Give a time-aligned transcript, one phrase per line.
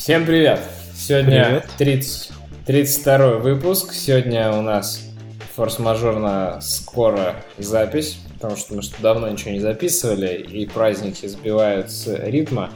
[0.00, 0.60] Всем привет!
[0.96, 1.70] Сегодня привет.
[1.76, 2.32] 30,
[2.64, 3.92] 32 выпуск.
[3.92, 5.06] Сегодня у нас
[5.54, 12.06] форс-мажорно скоро запись, потому что мы что давно ничего не записывали, и праздники сбивают с
[12.06, 12.70] ритма.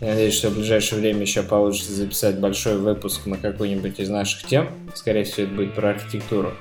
[0.00, 4.44] Я надеюсь, что в ближайшее время еще получится записать большой выпуск на какую-нибудь из наших
[4.44, 4.70] тем.
[4.94, 6.52] Скорее всего, это будет про архитектуру.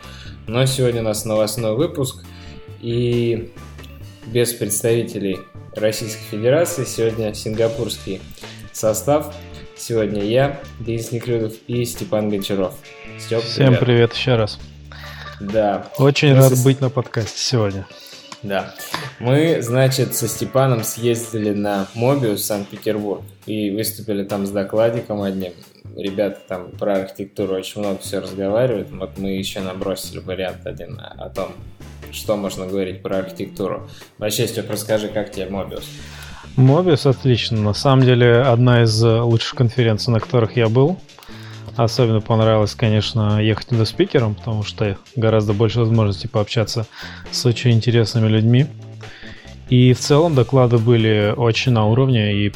[0.47, 2.23] Но сегодня у нас новостной выпуск,
[2.81, 3.51] и
[4.25, 5.37] без представителей
[5.75, 8.21] Российской Федерации сегодня сингапурский
[8.73, 9.35] состав.
[9.79, 12.75] Сегодня я, Денис Неклюдов и Степан Гончаров.
[13.17, 13.79] Степ, Всем привет.
[13.79, 14.59] привет еще раз.
[15.39, 15.87] Да.
[15.97, 16.63] Очень Мы рад с...
[16.65, 17.87] быть на подкасте сегодня.
[18.43, 18.75] Да.
[19.19, 25.53] Мы, значит, со Степаном съездили на Мобиус Санкт-Петербург и выступили там с докладиком одним.
[25.95, 28.89] Ребята там про архитектуру очень много все разговаривают.
[28.91, 31.53] Вот мы еще набросили вариант один о том,
[32.11, 33.89] что можно говорить про архитектуру.
[34.17, 35.85] Вообще, Степ, расскажи, как тебе Мобиус?
[36.59, 37.61] Мобиус отлично.
[37.61, 40.99] На самом деле, одна из лучших конференций, на которых я был.
[41.77, 46.85] Особенно понравилось, конечно, ехать туда спикером, потому что гораздо больше возможностей пообщаться
[47.31, 48.65] с очень интересными людьми.
[49.69, 52.51] И в целом доклады были очень на уровне, и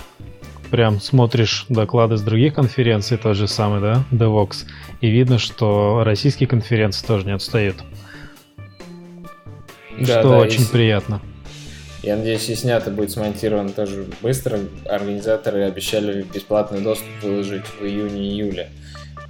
[0.69, 4.65] прям смотришь доклады с других конференций, тот же самый, да, DevOps,
[4.99, 7.77] и видно, что российские конференции тоже не отстают.
[9.97, 10.65] Да, что да, очень и...
[10.65, 11.21] приятно.
[12.03, 14.59] Я надеюсь, и снято будет смонтировано тоже быстро.
[14.85, 18.69] Организаторы обещали бесплатный доступ выложить в июне-июле.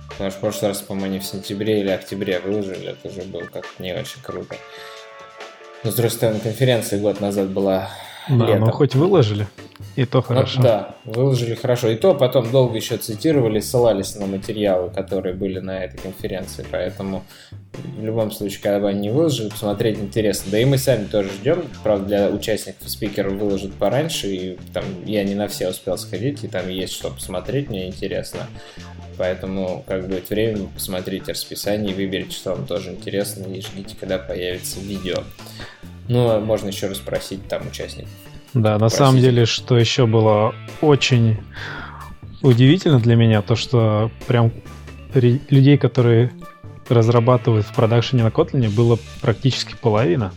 [0.09, 2.89] Потому что в прошлый раз, по-моему, в сентябре или октябре выложили.
[2.89, 4.55] Это уже было как-то не очень круто.
[5.83, 7.91] Но, с другой стороны, конференция год назад была
[8.29, 8.65] да, летом.
[8.65, 9.47] ну хоть выложили,
[9.95, 10.57] и то ну хорошо.
[10.57, 11.89] Ну, да, выложили хорошо.
[11.89, 16.65] И то потом долго еще цитировали, ссылались на материалы, которые были на этой конференции.
[16.71, 17.23] Поэтому
[17.97, 20.51] в любом случае, когда бы они не выложили, посмотреть интересно.
[20.51, 21.65] Да и мы сами тоже ждем.
[21.83, 24.27] Правда, для участников спикеров выложат пораньше.
[24.27, 28.47] И там я не на все успел сходить, и там есть что посмотреть, мне интересно.
[29.17, 34.79] Поэтому, как будет время, посмотрите расписание, выберите, что вам тоже интересно, и ждите, когда появится
[34.79, 35.23] видео.
[36.07, 38.09] Ну, а можно еще раз спросить там участников.
[38.53, 41.37] Да, на самом деле, что еще было очень
[42.41, 44.51] удивительно для меня, то что прям
[45.13, 46.31] людей, которые
[46.89, 50.33] разрабатывают в продакшене на Kotlin, было практически половина.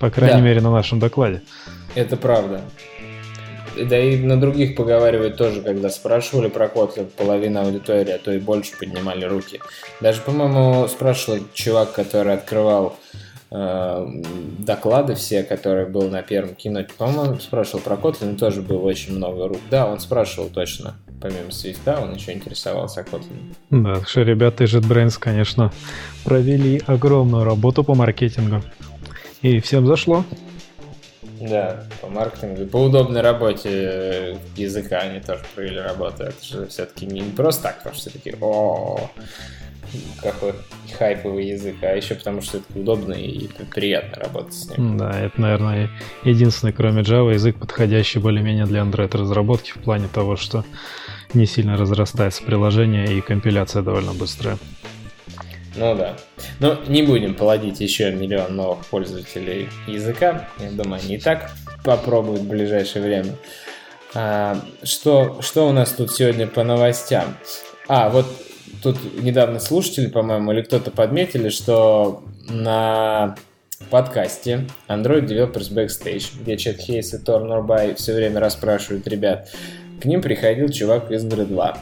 [0.00, 0.46] По крайней да.
[0.46, 1.42] мере, на нашем докладе.
[1.94, 2.62] Это правда.
[3.76, 8.38] Да и на других поговаривают тоже, когда спрашивали про Kotlin, половина аудитории, а то и
[8.38, 9.60] больше поднимали руки.
[10.00, 12.98] Даже, по-моему, спрашивал чувак, который открывал
[13.50, 16.84] доклады все, которые был на первом кино.
[16.98, 19.60] По-моему, спрашивал про Kotlin, тоже было очень много рук.
[19.70, 20.96] Да, он спрашивал точно.
[21.20, 23.54] Помимо свиста, он еще интересовался Kotlin.
[23.70, 25.72] Да, что ребята из JetBrains, конечно,
[26.24, 28.62] провели огромную работу по маркетингу.
[29.40, 30.24] И всем зашло.
[31.40, 36.24] Да, по маркетингу, по удобной работе языка они тоже провели работу.
[36.24, 39.08] Это же все-таки не просто так, потому что такие, о
[40.22, 40.54] какой
[40.98, 44.96] хайповый язык, а еще потому что это удобно и приятно работать с ним.
[44.96, 45.90] Да, это, наверное,
[46.24, 50.64] единственный, кроме Java, язык, подходящий более-менее для Android разработки в плане того, что
[51.34, 54.58] не сильно разрастается приложение и компиляция довольно быстрая.
[55.76, 56.16] Ну да.
[56.58, 60.48] Но не будем плодить еще миллион новых пользователей языка.
[60.58, 61.52] Я думаю, они и так
[61.84, 63.36] попробуют в ближайшее время.
[64.14, 67.36] А, что, что у нас тут сегодня по новостям?
[67.86, 68.26] А, вот
[68.82, 73.36] тут недавно слушатели, по-моему, или кто-то подметили, что на
[73.90, 79.50] подкасте Android Developers Backstage, где Чет Хейс и Тор Норбай все время расспрашивают ребят,
[80.00, 81.76] к ним приходил чувак из Gridla,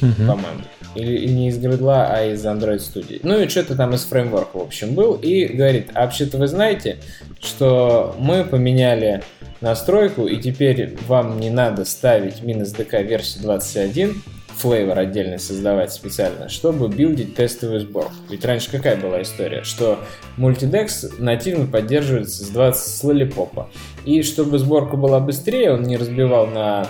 [0.00, 0.26] uh-huh.
[0.26, 0.62] по-моему.
[0.94, 3.20] Или, или не из Gridla, а из Android Studio.
[3.22, 5.14] Ну и что-то там из фреймворка, в общем, был.
[5.14, 6.96] И говорит, а вообще-то вы знаете,
[7.40, 9.22] что мы поменяли
[9.60, 14.22] настройку, и теперь вам не надо ставить минус DK версию 21,
[14.58, 18.10] флейвор отдельный создавать специально, чтобы билдить тестовый сбор.
[18.28, 19.62] Ведь раньше какая была история?
[19.62, 19.98] Что
[20.36, 23.70] Multidex нативно поддерживается с 20 с лолипопа.
[24.04, 26.88] И чтобы сборка была быстрее, он не разбивал на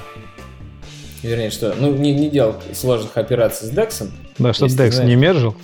[1.22, 4.08] Вернее, что, ну, не, не делал сложных операций с DEX.
[4.38, 5.56] Да, чтобы DEX знаешь, не мержил.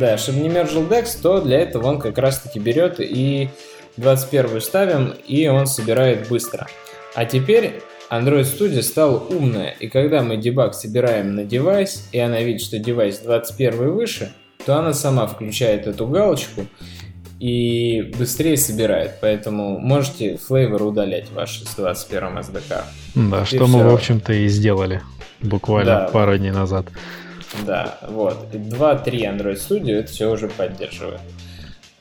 [0.00, 3.48] Да, чтобы не мержил DEX, то для этого он как раз-таки берет и
[3.96, 6.66] 21 ставим, и он собирает быстро.
[7.14, 7.80] А теперь
[8.10, 12.78] Android Studio стала умная, и когда мы дебаг собираем на девайс, и она видит, что
[12.78, 14.32] девайс 21 выше,
[14.64, 16.66] то она сама включает эту галочку
[17.40, 19.18] и быстрее собирает.
[19.20, 22.84] Поэтому можете флейвор удалять ваши с 21 SDK.
[23.14, 25.02] Да, и что мы, в общем-то, и сделали
[25.40, 26.86] буквально да, пару дней назад.
[27.64, 28.48] Да, вот.
[28.52, 31.20] 2.3 Android Studio это все уже поддерживает.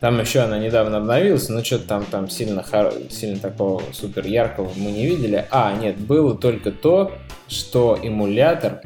[0.05, 2.63] Там еще она недавно обновилась, но что-то там, там сильно,
[3.09, 5.47] сильно такого супер яркого мы не видели.
[5.49, 7.11] А, нет, было только то,
[7.47, 8.81] что эмулятор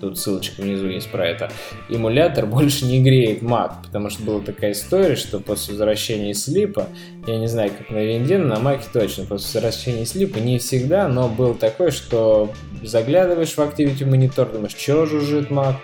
[0.00, 1.50] тут ссылочка внизу есть про это,
[1.90, 6.86] эмулятор больше не греет Mac, потому что была такая история, что после возвращения слипа,
[7.26, 11.06] я не знаю, как на винде, но на Mac точно, после возвращения слипа не всегда,
[11.06, 12.50] но был такой, что
[12.82, 15.74] заглядываешь в Activity монитор, думаешь, что жужжит Mac,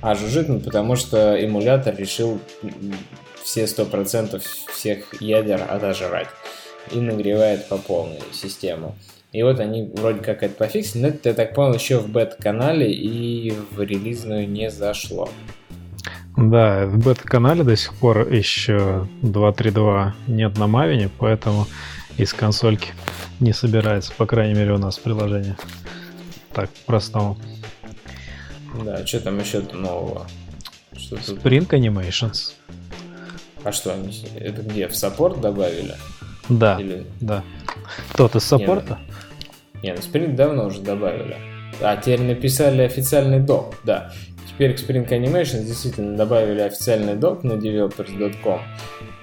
[0.00, 2.40] а жужжит, ну, потому что эмулятор решил
[3.48, 4.42] все 100%
[4.74, 6.28] всех ядер отожрать
[6.92, 8.94] и нагревает по полной систему.
[9.32, 12.92] И вот они вроде как это пофиксили, но это, я так понял, еще в бета-канале
[12.92, 15.30] и в релизную не зашло.
[16.36, 21.66] Да, в бета-канале до сих пор еще 2.3.2 нет на Мавине, поэтому
[22.18, 22.92] из консольки
[23.40, 25.56] не собирается, по крайней мере, у нас приложение.
[26.52, 27.38] Так, простому.
[28.84, 30.26] Да, что там еще нового?
[30.94, 32.52] Что Spring Animations.
[33.68, 34.18] А что они?
[34.40, 34.88] Это где?
[34.88, 35.94] В саппорт добавили?
[36.48, 36.80] Да.
[36.80, 37.04] Или...
[37.20, 37.44] Да.
[38.16, 38.98] Тот из саппорта?
[39.82, 41.36] Не, ну Spring давно уже добавили.
[41.82, 44.10] А, теперь написали официальный док, да.
[44.48, 48.62] Теперь к Spring Animation действительно добавили официальный док на developers.com,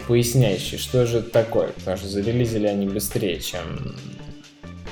[0.07, 3.95] поясняющий, что же это такое, потому что зарелизили они быстрее, чем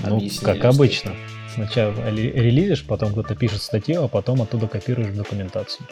[0.03, 1.11] ну, как обычно.
[1.53, 5.85] Сначала релизишь, потом кто-то пишет статью, а потом оттуда копируешь документацию.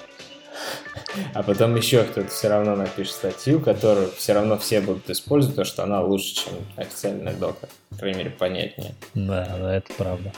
[1.33, 5.65] А потом еще кто-то все равно напишет статью, которую все равно все будут использовать, потому
[5.65, 7.67] что она лучше, чем официальная дока.
[7.89, 8.93] По крайней мере, понятнее.
[9.13, 10.31] Да, да, это правда.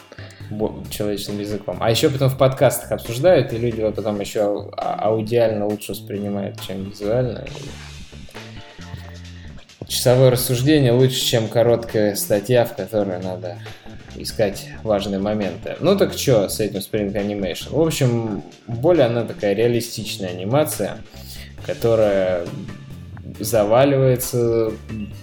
[0.90, 1.78] Человечным языком.
[1.80, 6.60] А еще потом в подкастах обсуждают, и люди вот потом еще а, аудиально лучше воспринимают,
[6.62, 7.46] чем визуально.
[9.88, 13.58] Часовое рассуждение лучше, чем короткая статья, в которой надо
[14.16, 15.76] искать важные моменты.
[15.80, 17.70] Ну так что с этим Spring Animation?
[17.70, 20.98] В общем, более она такая реалистичная анимация,
[21.66, 22.46] которая
[23.40, 24.72] заваливается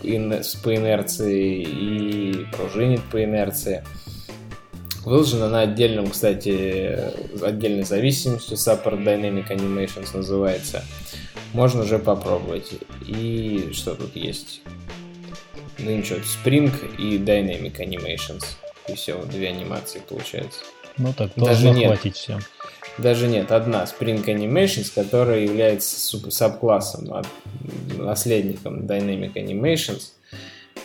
[0.03, 3.85] по инерции и пружинит по инерции.
[5.05, 6.99] Выложена на отдельном, кстати,
[7.43, 10.85] отдельной зависимостью, Support Dynamic Animations называется.
[11.55, 12.73] Можно уже попробовать.
[13.07, 14.61] И что тут есть?
[15.79, 18.45] Ну ничего, Spring и Dynamic Animations
[18.91, 20.61] и все, две анимации получается.
[20.99, 22.41] Ну так, даже нет, хватить всем.
[22.99, 25.99] Даже нет, одна Spring Animations, которая является
[26.31, 27.25] сабклассом,
[27.99, 30.13] наследником Dynamic Animations.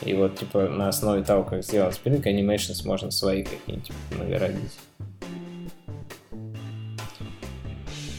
[0.04, 4.72] И вот, типа, на основе того, как сделан Spring Animations, можно свои какие-нибудь наградить.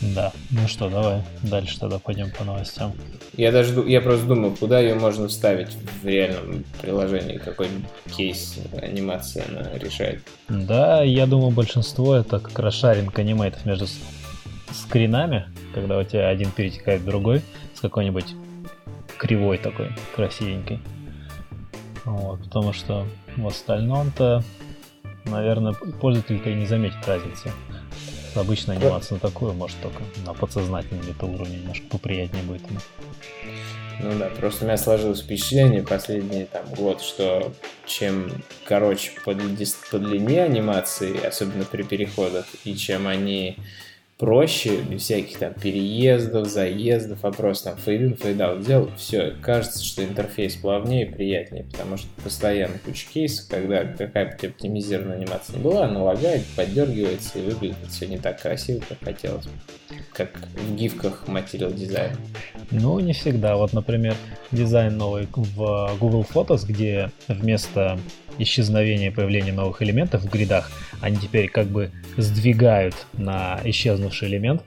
[0.02, 0.32] Да.
[0.52, 2.94] Ну что, давай дальше тогда пойдем по новостям.
[3.36, 5.70] Я даже я просто думал, куда ее можно вставить
[6.02, 7.68] в реальном приложении, какой
[8.16, 10.22] кейс анимации она решает.
[10.50, 13.88] Да, я думаю, большинство это как раз шаринг анимейтов между
[14.72, 17.42] скринами, когда у тебя один перетекает в другой
[17.74, 18.36] с какой-нибудь
[19.18, 20.80] кривой такой, красивенькой.
[22.06, 23.06] Вот, потому что
[23.36, 24.44] в остальном-то,
[25.26, 27.52] наверное, пользователь-то и не заметит разницы.
[28.40, 32.62] Обычно анимация на такую, может, только на подсознательном где-то уровне немножко поприятнее будет.
[34.00, 37.52] Ну да, просто у меня сложилось впечатление последний там год, что
[37.86, 38.32] чем
[38.66, 43.58] короче по, по длине анимации, особенно при переходах, и чем они
[44.18, 49.36] проще, без всяких там переездов, заездов, а просто там fade in, fade out сделал, все,
[49.42, 55.18] кажется, что интерфейс плавнее и приятнее, потому что постоянно куча кейсов, когда какая бы оптимизированная
[55.18, 59.52] анимация не была, она лагает, поддергивается и выглядит все не так красиво, как хотелось бы,
[60.14, 62.18] как в гифках Material Design.
[62.72, 63.56] Ну, не всегда.
[63.56, 64.16] Вот, например,
[64.52, 68.00] дизайн новый в Google Photos, где вместо
[68.40, 74.64] исчезновения и появления новых элементов в гридах, они теперь как бы сдвигают на исчезнувший элемент.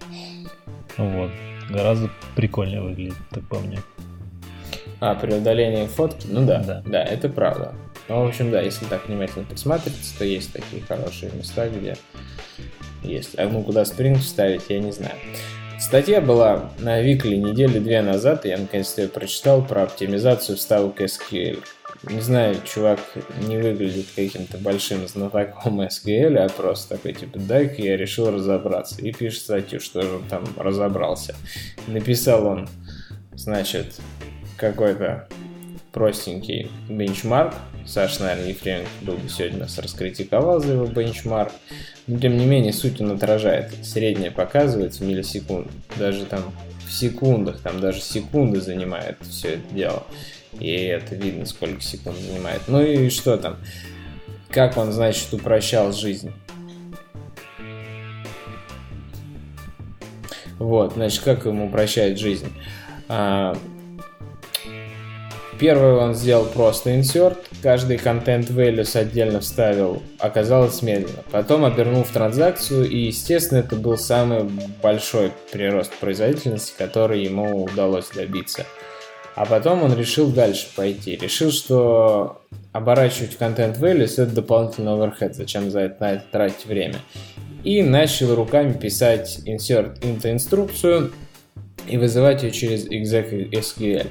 [0.96, 1.30] Вот.
[1.70, 3.78] Гораздо прикольнее выглядит, так по мне.
[5.00, 6.26] А, при удалении фотки?
[6.28, 7.74] Ну да, да, да, это правда.
[8.08, 11.96] Ну, в общем, да, если так внимательно присматриваться, то есть такие хорошие места, где
[13.02, 13.38] есть.
[13.38, 15.14] А ну, куда спринг вставить, я не знаю.
[15.78, 21.00] Статья была на Викли недели две назад, и я наконец-то ее прочитал про оптимизацию вставок
[21.00, 21.62] SQL.
[22.02, 23.00] Не знаю, чувак
[23.46, 29.02] не выглядит каким-то большим знатоком SQL, а просто такой, типа, дай-ка я решил разобраться.
[29.02, 31.34] И пишет статью, что же он там разобрался.
[31.86, 32.68] Написал он,
[33.34, 34.00] значит,
[34.56, 35.28] какой-то
[35.92, 37.54] простенький бенчмарк.
[37.86, 41.52] Саша, наверное, Ефремов бы сегодня нас раскритиковал за его бенчмарк.
[42.06, 43.72] Но, тем не менее, суть он отражает.
[43.84, 45.68] Средняя показывается миллисекунд.
[45.98, 46.44] Даже там
[46.86, 50.06] в секундах, там даже секунды занимает все это дело.
[50.58, 52.62] И это видно, сколько секунд занимает.
[52.66, 53.56] Ну и что там?
[54.48, 56.32] Как он, значит, упрощал жизнь?
[60.58, 62.52] Вот, значит, как ему упрощает жизнь?
[63.08, 63.56] А,
[65.58, 71.22] первый он сделал просто insert, каждый контент values отдельно вставил, оказалось медленно.
[71.30, 74.50] Потом обернул в транзакцию, и, естественно, это был самый
[74.82, 78.66] большой прирост производительности, который ему удалось добиться.
[79.40, 81.16] А потом он решил дальше пойти.
[81.16, 82.42] Решил, что
[82.72, 86.96] оборачивать контент values это дополнительный оверхед, зачем за это, на это тратить время.
[87.64, 91.12] И начал руками писать insert into инструкцию
[91.88, 94.08] и вызывать ее через exec SQL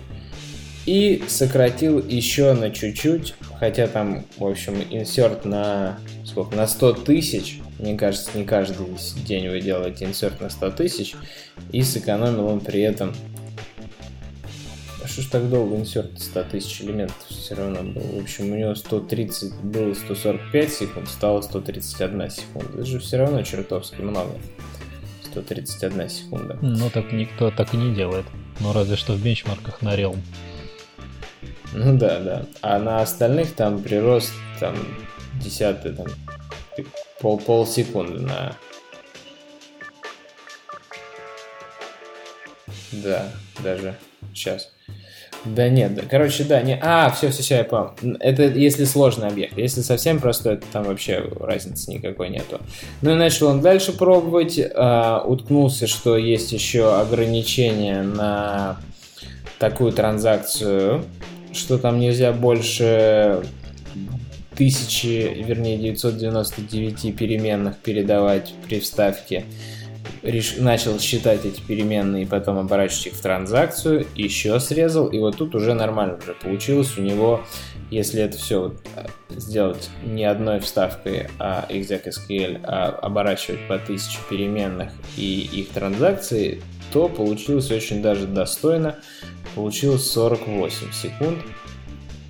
[0.88, 7.62] и сократил еще на чуть-чуть, хотя там, в общем, инсерт на сколько, на 100 тысяч,
[7.78, 8.88] мне кажется, не каждый
[9.28, 11.16] день вы делаете инсерт на 100 тысяч,
[11.72, 13.14] и сэкономил он при этом
[15.04, 18.02] а что ж так долго инсерт 100 тысяч элементов все равно был?
[18.02, 22.74] В общем, у него 130 было 145 секунд, стало 131 секунда.
[22.74, 24.40] Это же все равно чертовски много.
[25.32, 26.58] 131 секунда.
[26.62, 28.26] Ну так никто так и не делает.
[28.60, 30.20] Ну разве что в бенчмарках на Realm.
[31.74, 32.46] Ну да, да.
[32.62, 34.76] А на остальных там прирост там
[35.42, 36.08] десятый, там
[37.22, 38.56] пол, полсекунды на...
[42.92, 43.32] Да,
[43.64, 43.96] даже
[44.40, 44.72] сейчас.
[45.46, 47.92] Да нет, да, короче, да, не, а, все, все, все, я понял.
[48.20, 52.60] Это если сложный объект, если совсем простой, то там вообще разницы никакой нету.
[53.02, 58.78] Ну и начал он дальше пробовать, э, уткнулся, что есть еще ограничения на
[59.60, 61.06] такую транзакцию,
[61.54, 63.44] что там нельзя больше
[64.56, 69.46] тысячи, вернее 999 переменных передавать при вставке.
[70.22, 70.58] Реш...
[70.58, 75.74] Начал считать эти переменные потом оборачивать их в транзакцию, еще срезал, и вот тут уже
[75.74, 77.42] нормально уже получилось у него,
[77.90, 84.20] если это все вот э, сделать не одной вставкой, а exec.sql, а оборачивать по тысяче
[84.30, 86.62] переменных и их транзакции,
[86.92, 88.98] то получилось очень даже достойно
[89.56, 91.40] получилось 48 секунд.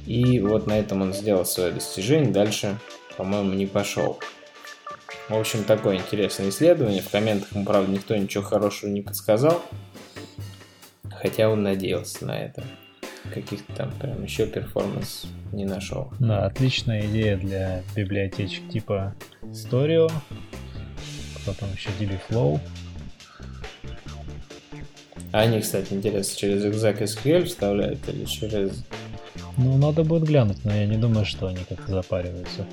[0.06, 2.80] И вот на этом он сделал свое достижение, дальше,
[3.18, 4.20] по-моему, не пошел.
[5.30, 7.04] В общем, такое интересное исследование.
[7.04, 9.62] В комментах ему, правда, никто ничего хорошего не подсказал.
[11.12, 12.64] Хотя он надеялся на это.
[13.32, 16.12] Каких-то там прям еще перформанс не нашел.
[16.20, 20.12] Да, отличная идея для библиотечек типа Storio.
[21.46, 22.60] Потом еще DBFlow.
[25.32, 28.84] А они, кстати, интересно, через exec SQL вставляют или через...
[29.58, 32.66] Ну, надо будет глянуть, но я не думаю, что они как-то запариваются.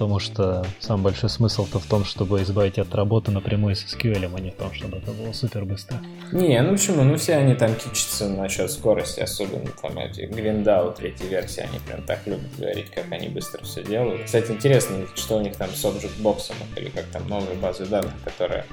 [0.00, 4.40] Потому что сам большой смысл-то в том, чтобы избавить от работы напрямую с SQL, а
[4.40, 5.98] не в том, чтобы это было супер быстро.
[6.32, 7.04] Не, ну почему?
[7.04, 12.00] Ну все они там кичатся насчет скорости, особенно там эти Гриндау третьей версии, они прям
[12.04, 14.24] так любят говорить, как они быстро все делают.
[14.24, 18.14] Кстати, интересно, что у них там с Object Box или как там новые базы данных,
[18.24, 18.64] которые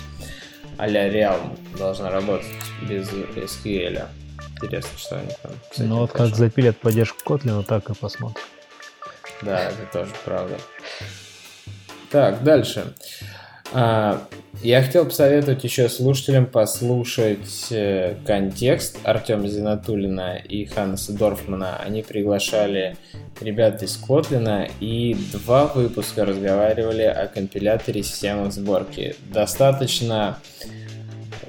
[0.78, 2.48] а-ля Realm должна работать
[2.88, 4.06] без SQL.
[4.62, 8.42] Интересно, что они там Ну вот как запилят поддержку Kotlin, так и посмотрим.
[9.42, 10.58] Да, это тоже правда.
[12.10, 12.94] Так, дальше.
[13.74, 14.28] А,
[14.64, 21.78] я хотел посоветовать еще слушателям послушать э, контекст Артема Зинатулина и Ханнеса Дорфмана.
[21.78, 22.96] Они приглашали
[23.42, 29.16] ребят из Котлина и два выпуска разговаривали о компиляторе системы сборки.
[29.32, 30.40] Достаточно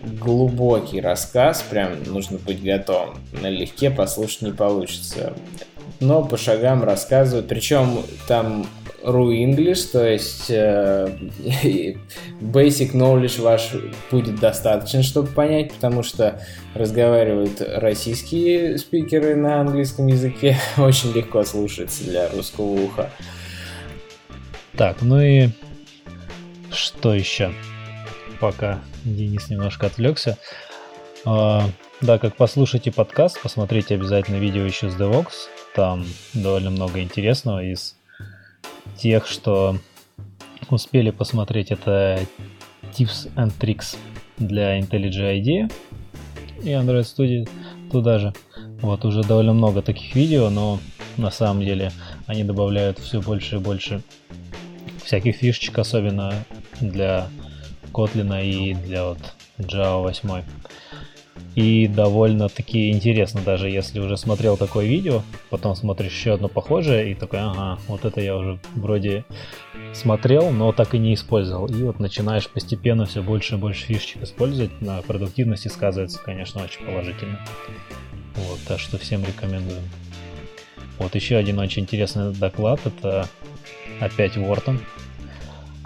[0.02, 3.18] глубокий рассказ, прям нужно быть готовым.
[3.40, 5.34] Налегке послушать не получится.
[6.00, 8.66] Но по шагам рассказывают, причем там
[9.02, 11.16] Ru English, то есть э,
[12.40, 13.72] basic knowledge ваш
[14.10, 16.42] будет достаточно, чтобы понять, потому что
[16.74, 23.10] разговаривают российские спикеры на английском языке, очень легко слушается для русского уха.
[24.76, 25.48] Так, ну и
[26.70, 27.52] что еще?
[28.40, 30.38] Пока Денис немножко отвлекся.
[31.24, 31.68] А,
[32.00, 35.48] да, как послушайте подкаст, посмотрите обязательно видео еще с DevOps.
[35.74, 37.97] Там довольно много интересного из
[38.98, 39.78] тех, что
[40.70, 42.20] успели посмотреть, это
[42.92, 43.96] Tips and Tricks
[44.36, 45.72] для IntelliJ IDEA
[46.62, 47.48] и Android Studio
[47.90, 48.34] туда же.
[48.82, 50.78] Вот уже довольно много таких видео, но
[51.16, 51.92] на самом деле
[52.26, 54.02] они добавляют все больше и больше
[55.04, 56.34] всяких фишечек, особенно
[56.80, 57.28] для
[57.92, 59.18] Kotlin и для вот
[59.58, 60.42] Java 8.
[61.58, 67.16] И довольно-таки интересно, даже если уже смотрел такое видео, потом смотришь еще одно похожее, и
[67.16, 69.24] такой, ага, вот это я уже вроде
[69.92, 71.66] смотрел, но так и не использовал.
[71.66, 74.80] И вот начинаешь постепенно все больше и больше фишечек использовать.
[74.80, 77.40] На продуктивности сказывается, конечно, очень положительно.
[78.36, 79.80] Вот, так что всем рекомендую.
[81.00, 83.28] Вот еще один очень интересный доклад, это
[83.98, 84.78] опять Wharton.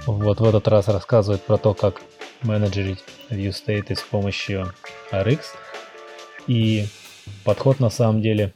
[0.04, 2.02] Вот в этот раз рассказывает про то, как
[2.42, 2.98] менеджерить
[3.30, 4.72] ViewState с помощью
[5.10, 5.40] RX.
[6.46, 6.86] И
[7.44, 8.52] подход на самом деле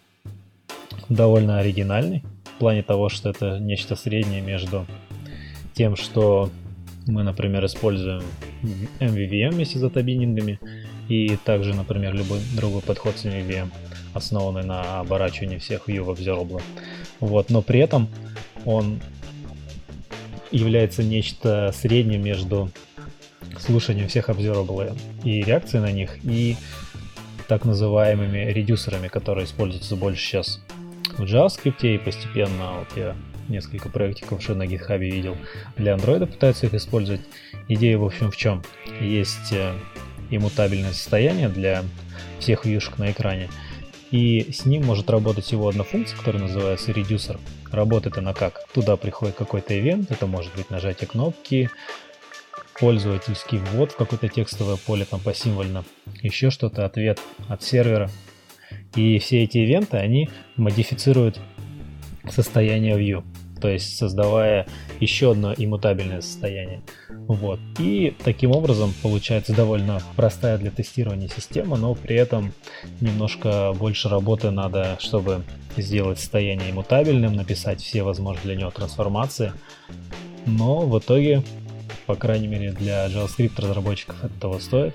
[1.08, 2.24] довольно оригинальный.
[2.58, 4.86] плане того, что это нечто среднее между
[5.74, 6.50] тем, что
[7.06, 8.22] мы, например, используем
[8.98, 10.58] MVVM вместе с датабинингами,
[11.08, 13.68] и также, например, любой другой подход с MVVM,
[14.14, 16.62] основанный на оборачивании всех view в Observable.
[17.20, 18.08] Вот, но при этом
[18.64, 19.00] он
[20.50, 22.70] является нечто средним между
[23.58, 26.56] слушанием всех Observable и реакцией на них, и
[27.48, 30.60] так называемыми редюсерами, которые используются больше сейчас
[31.16, 33.16] в JavaScript, и постепенно вот я
[33.48, 35.36] несколько проектиков уже на GitHub видел.
[35.76, 37.20] Для Android пытаются их использовать.
[37.68, 38.62] Идея, в общем, в чем?
[39.00, 39.72] Есть э,
[40.30, 41.84] иммутабельное состояние для
[42.38, 43.48] всех вьюшек на экране.
[44.10, 47.38] И с ним может работать всего одна функция, которая называется reducer.
[47.72, 48.66] Работает она как?
[48.72, 51.70] Туда приходит какой-то ивент, это может быть нажатие кнопки,
[52.78, 55.84] пользовательский ввод в какое-то текстовое поле там посимвольно,
[56.22, 58.10] еще что-то, ответ от сервера.
[58.94, 61.38] И все эти ивенты, они модифицируют
[62.28, 63.24] состояние view
[63.60, 64.66] то есть создавая
[65.00, 66.82] еще одно иммутабельное состояние.
[67.10, 67.58] Вот.
[67.78, 72.52] И таким образом получается довольно простая для тестирования система, но при этом
[73.00, 75.42] немножко больше работы надо, чтобы
[75.76, 79.52] сделать состояние иммутабельным, написать все возможные для него трансформации.
[80.46, 81.42] Но в итоге,
[82.06, 84.94] по крайней мере для JavaScript разработчиков это того стоит.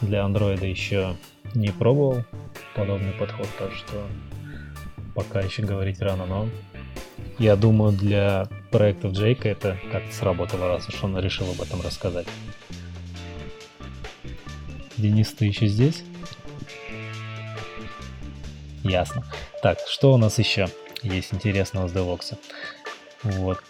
[0.00, 1.16] Для Android еще
[1.54, 2.24] не пробовал
[2.74, 4.06] подобный подход, так что
[5.14, 6.48] пока еще говорить рано, но
[7.38, 12.26] я думаю, для проектов Джейка это как-то сработало, раз уж он решил об этом рассказать.
[14.96, 16.02] Денис, ты еще здесь?
[18.82, 19.24] Ясно.
[19.62, 20.68] Так, что у нас еще
[21.02, 22.38] есть интересного с DevOps?
[23.22, 23.60] Вот.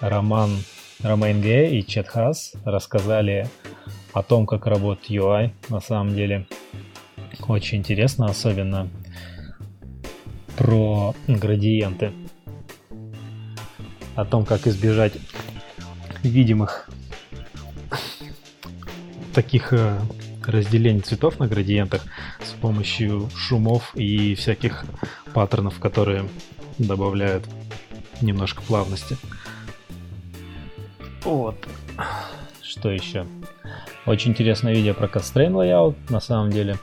[0.00, 0.56] Роман,
[1.02, 3.48] Роман Г и Чет Хас рассказали
[4.12, 5.52] о том, как работает UI.
[5.70, 6.46] На самом деле,
[7.48, 8.88] очень интересно, особенно
[10.56, 12.12] про градиенты.
[14.14, 15.14] О том, как избежать
[16.22, 16.90] видимых
[19.32, 19.98] таких э,
[20.44, 22.02] разделений цветов на градиентах
[22.42, 24.84] с помощью шумов и всяких
[25.32, 26.28] паттернов, которые
[26.78, 27.44] добавляют
[28.20, 29.16] немножко плавности.
[31.30, 31.54] Вот.
[32.60, 33.24] Что еще?
[34.04, 36.76] Очень интересное видео про Constraint Layout, на самом деле.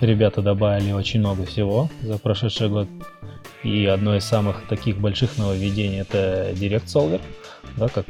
[0.00, 2.88] Ребята добавили очень много всего за прошедший год.
[3.64, 7.20] И одно из самых таких больших нововведений это Direct Solver.
[7.76, 8.06] Да, как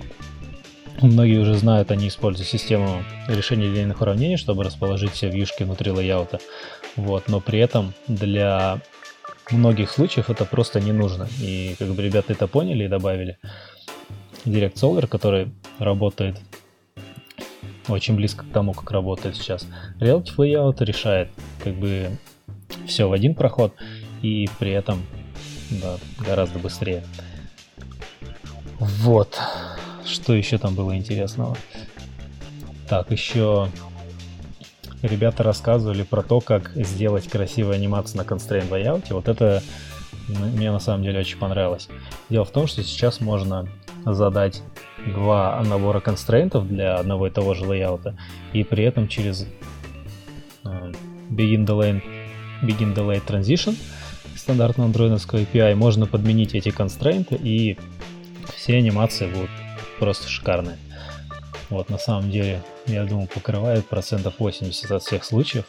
[1.01, 6.39] многие уже знают, они используют систему решения линейных уравнений, чтобы расположить все вьюшки внутри лейаута.
[6.97, 8.79] Вот, но при этом для
[9.51, 11.29] многих случаев это просто не нужно.
[11.41, 13.39] И как бы ребята это поняли и добавили.
[14.45, 16.41] Direct Solver, который работает
[17.89, 19.67] очень близко к тому, как работает сейчас.
[19.99, 21.29] Relative Layout решает
[21.63, 22.17] как бы
[22.87, 23.75] все в один проход
[24.23, 25.03] и при этом
[25.71, 27.05] да, гораздо быстрее.
[28.79, 29.39] Вот.
[30.05, 31.57] Что еще там было интересного?
[32.89, 33.69] Так, еще
[35.03, 39.07] ребята рассказывали про то, как сделать красивую анимацию на Constraint Layout.
[39.11, 39.63] Вот это
[40.29, 41.89] мне на самом деле очень понравилось.
[42.29, 43.69] Дело в том, что сейчас можно
[44.05, 44.63] задать
[45.07, 48.17] два набора констрейнтов для одного и того же лейаута,
[48.53, 49.47] и при этом через
[50.65, 50.93] э,
[51.31, 52.03] Begin Delay,
[52.63, 53.77] Begin Delay Transition
[54.37, 57.79] стандартного андроидовского API можно подменить эти констрейнты, и
[58.55, 59.51] все анимации будут
[59.99, 60.79] просто шикарные.
[61.71, 65.65] Вот, на самом деле, я думаю, покрывает процентов 80 от всех случаев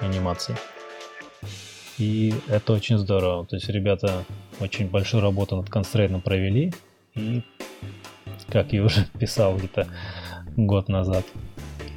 [0.00, 0.56] анимации.
[1.98, 3.46] И это очень здорово.
[3.46, 4.24] То есть ребята
[4.60, 6.72] очень большую работу над констрейном провели,
[7.14, 7.42] и
[8.48, 9.86] как я уже писал где-то
[10.56, 11.24] год назад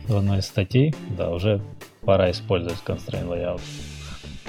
[0.08, 1.62] в одной из статей, да, уже
[2.02, 3.62] пора использовать Constraint Layout.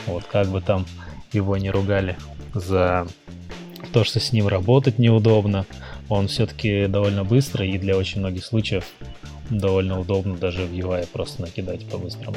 [0.07, 0.87] Вот как бы там
[1.33, 2.16] его не ругали
[2.55, 3.07] за
[3.92, 5.66] то, что с ним работать неудобно,
[6.09, 8.85] он все-таки довольно быстрый и для очень многих случаев
[9.51, 12.37] довольно удобно даже в UI просто накидать по-быстрому.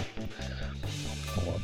[1.35, 1.61] Вот.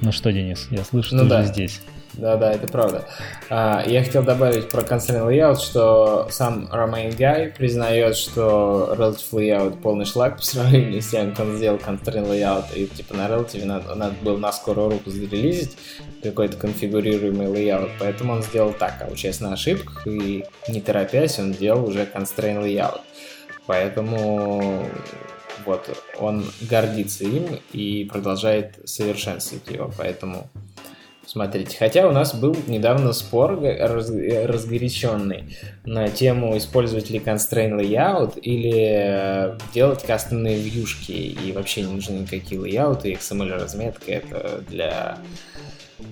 [0.00, 1.40] Ну что, Денис, я слышу, ну ты да.
[1.40, 1.80] уже здесь.
[2.20, 3.06] Да-да, это правда.
[3.48, 9.80] А, я хотел добавить про Constraint Layout, что сам Romain Guy признает, что Relative Layout
[9.80, 13.64] полный шлак по сравнению с тем, как он сделал Constraint Layout, и типа на Relative
[13.64, 15.78] надо, надо было на скорую руку зарелизить
[16.22, 21.52] какой-то конфигурируемый layout, поэтому он сделал так, а учась на ошибках и не торопясь, он
[21.52, 23.00] делал уже Constraint Layout.
[23.66, 24.84] Поэтому
[25.64, 30.48] вот он гордится им и продолжает совершенствовать его, поэтому
[31.26, 35.54] Смотрите, хотя у нас был недавно спор раз, разгоряченный
[35.84, 42.60] на тему использовать ли constraint layout или делать кастомные вьюшки и вообще не нужны никакие
[42.60, 45.18] лейауты, XML разметка это для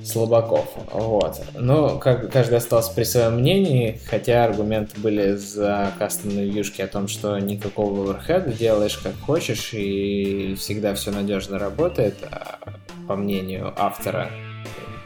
[0.04, 0.68] слабаков.
[0.92, 1.40] Вот.
[1.54, 7.08] Но как, каждый остался при своем мнении, хотя аргументы были за кастомные вьюшки о том,
[7.08, 12.58] что никакого оверхеда делаешь как хочешь и всегда все надежно работает, а,
[13.06, 14.30] по мнению автора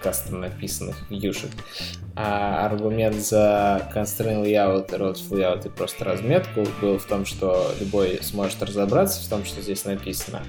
[0.03, 1.51] кастом написанных вьюшек.
[2.15, 8.19] А аргумент за constraint layout, roads layout и просто разметку был в том, что любой
[8.23, 10.43] сможет разобраться в том, что здесь написано.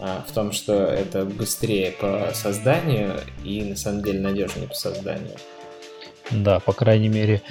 [0.00, 5.36] А, в том, что это быстрее по созданию и на самом деле надежнее по созданию.
[6.30, 7.42] Да, по крайней мере,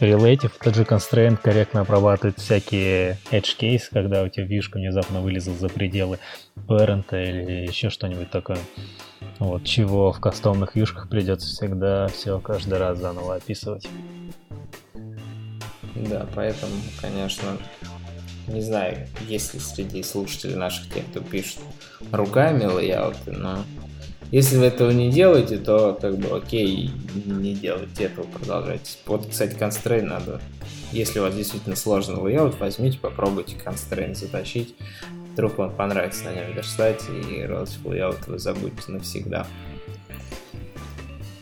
[0.00, 5.54] Relative, тот же constraint корректно обрабатывает всякие edge case, когда у тебя вьюшка внезапно вылезла
[5.54, 6.18] за пределы
[6.66, 8.58] parent или еще что-нибудь такое.
[9.38, 13.88] Вот, чего в кастомных вьюшках придется всегда все каждый раз заново описывать.
[15.94, 17.56] Да, поэтому, конечно,
[18.48, 21.60] не знаю, есть ли среди слушателей наших тех, кто пишет
[22.10, 23.64] руками layout ы, но
[24.34, 26.90] если вы этого не делаете, то как бы окей,
[27.24, 28.98] не делайте этого, продолжайте.
[29.06, 30.40] Вот, кстати, constraint надо.
[30.90, 34.74] Если у вас действительно сложный layout, возьмите, попробуйте constraint затащить.
[35.34, 39.46] Вдруг вам понравится на нем верстать, и relative layout вы забудете навсегда.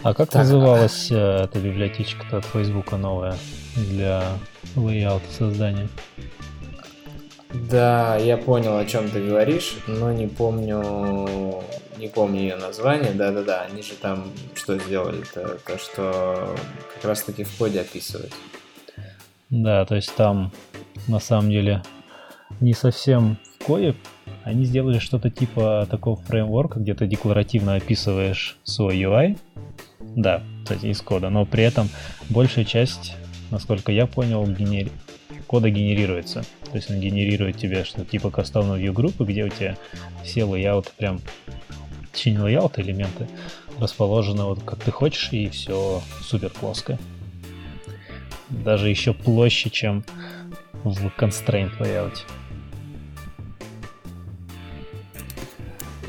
[0.03, 1.45] А как так, называлась а...
[1.45, 3.37] эта библиотечка от Фейсбука новая
[3.75, 4.23] для
[4.77, 5.89] лейаута создания?
[7.71, 11.63] Да, я понял, о чем ты говоришь, но не помню,
[11.99, 13.13] не помню ее название.
[13.13, 15.23] Да-да-да, они же там что сделали?
[15.23, 16.57] -то, то, что
[16.95, 18.33] как раз-таки в коде описывают.
[19.51, 20.53] Да, то есть там
[21.09, 21.83] на самом деле
[22.61, 23.95] не совсем в коде.
[24.45, 29.39] Они сделали что-то типа такого фреймворка, где ты декларативно описываешь свой UI.
[30.01, 31.89] Да, кстати, из кода, но при этом
[32.29, 33.15] большая часть,
[33.51, 34.91] насколько я понял, генери
[35.53, 36.45] кода генерируется.
[36.71, 39.77] То есть он генерирует тебе что типа кастомную view группы, где у тебя
[40.25, 41.21] все лейауты прям
[42.13, 43.29] точнее лейауты элементы
[43.81, 46.99] расположены вот как ты хочешь, и все супер плоско.
[48.49, 50.05] Даже еще площе, чем
[50.85, 52.19] в constraint layout.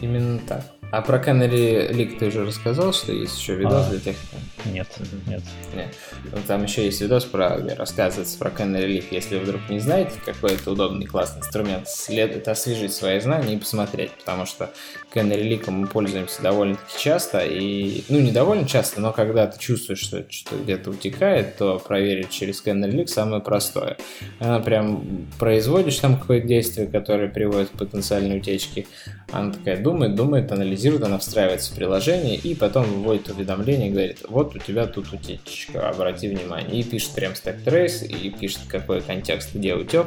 [0.01, 0.65] Именно так.
[0.93, 4.69] А про Canary League ты уже рассказал, что есть еще видос а, для тех, кто...
[4.69, 4.87] Нет,
[5.25, 5.41] нет.
[5.73, 5.87] нет.
[6.31, 9.07] Ну, там еще есть видос про, рассказывается про Canary League.
[9.09, 14.11] Если вдруг не знаете, какой это удобный, классный инструмент, следует освежить свои знания и посмотреть,
[14.11, 14.69] потому что
[15.11, 19.97] Canary League мы пользуемся довольно-таки часто, и, ну, не довольно часто, но когда ты чувствуешь,
[19.97, 23.97] что что-то где-то утекает, то проверить через Canary League самое простое.
[24.39, 28.85] Она прям производишь там какое-то действие, которое приводит к потенциальной утечке,
[29.33, 34.55] она такая думает, думает, анализирует, она встраивается в приложение и потом выводит уведомление говорит, вот
[34.55, 36.79] у тебя тут утечка, обрати внимание.
[36.79, 40.05] И пишет прям stack trace, и пишет какой контекст, где утек.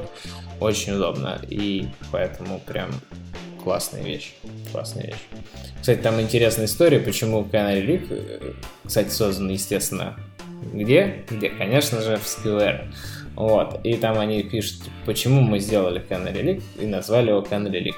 [0.60, 1.40] Очень удобно.
[1.48, 2.90] И поэтому прям
[3.64, 4.34] классная вещь.
[4.70, 5.42] Классная вещь.
[5.80, 10.16] Кстати, там интересная история, почему Canary Leak, кстати, создан, естественно,
[10.72, 11.24] где?
[11.28, 11.50] Где?
[11.50, 12.86] Конечно же, в Square.
[13.34, 13.80] Вот.
[13.84, 17.94] И там они пишут, почему мы сделали Canary Leak и назвали его Canary Leak.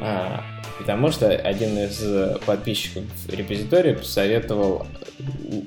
[0.00, 0.44] А,
[0.78, 4.86] потому что один из подписчиков репозитория посоветовал,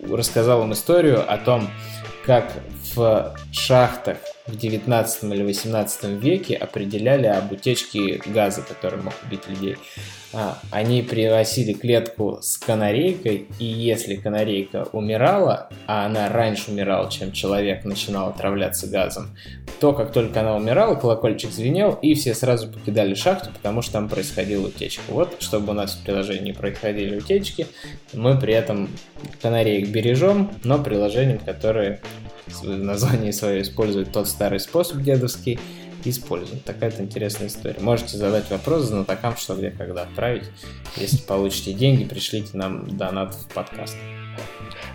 [0.10, 1.70] рассказал им историю о том,
[2.26, 2.52] как
[2.96, 9.78] в шахтах в 19 или 18 веке определяли об утечке газа, который мог убить людей.
[10.34, 17.34] А, они приносили клетку с канарейкой, и если канарейка умирала, а она раньше умирала, чем
[17.34, 19.36] человек начинал отравляться газом,
[19.80, 24.08] то как только она умирала, колокольчик звенел, и все сразу покидали шахту, потому что там
[24.08, 25.04] происходила утечка.
[25.10, 27.68] Вот, чтобы у нас в приложении не происходили утечки,
[28.14, 28.90] мы при этом
[29.42, 32.00] канареек бережем, но приложением, которое
[32.62, 35.60] в названии свое использует тот старый способ дедовский,
[36.04, 36.60] используем.
[36.60, 37.80] Такая-то интересная история.
[37.80, 40.44] Можете задать вопрос знатокам, что где, когда отправить.
[40.98, 43.96] Если получите деньги, пришлите нам донат в подкаст.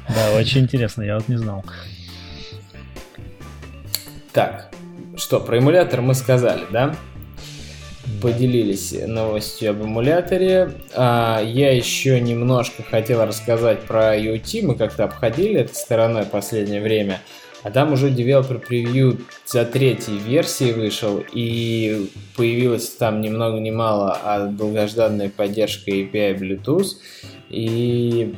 [0.09, 1.65] Да, очень интересно, я вот не знал.
[4.33, 4.71] Так,
[5.17, 6.95] что, про эмулятор мы сказали, да?
[8.23, 10.73] Поделились новостью об эмуляторе.
[10.95, 14.63] А, я еще немножко хотел рассказать про IoT.
[14.63, 17.21] Мы как-то обходили этой стороной в последнее время.
[17.67, 23.73] А там уже Developer Preview за третьей версии вышел, и появилась там ни много ни
[23.73, 26.87] мало а долгожданная поддержка API Bluetooth.
[27.49, 28.37] И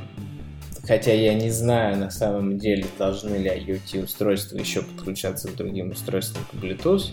[0.82, 5.90] хотя я не знаю на самом деле, должны ли IoT устройства еще подключаться к другим
[5.90, 7.10] устройствам по Bluetooth.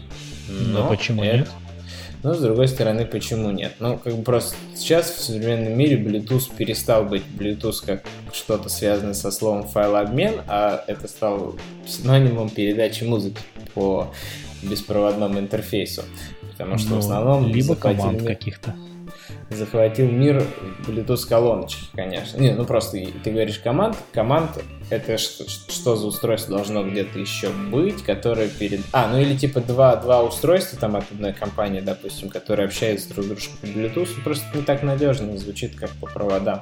[0.47, 1.39] Но, но почему это...
[1.39, 1.49] нет?
[2.23, 3.73] Но с другой стороны, почему нет?
[3.80, 9.13] Ну, как бы просто сейчас в современном мире Bluetooth перестал быть Bluetooth как что-то связанное
[9.13, 13.39] со словом файлообмен, а это стало синонимом передачи музыки
[13.73, 14.12] по
[14.63, 16.04] беспроводному интерфейсу.
[16.51, 17.47] Потому что ну, в основном...
[17.47, 18.75] Либо команд каких-то.
[19.50, 20.44] Захватил мир
[20.88, 22.38] Bluetooth колоночки, конечно.
[22.38, 23.98] Не, ну просто ты говоришь команд.
[24.12, 24.52] Команд
[24.89, 28.82] это что, что за устройство должно где-то еще быть, которое перед...
[28.91, 33.26] А, ну или типа два, два устройства там от одной компании, допустим, которые общаются друг
[33.26, 36.62] с дружкой по Bluetooth, просто не так надежно звучит, как по проводам.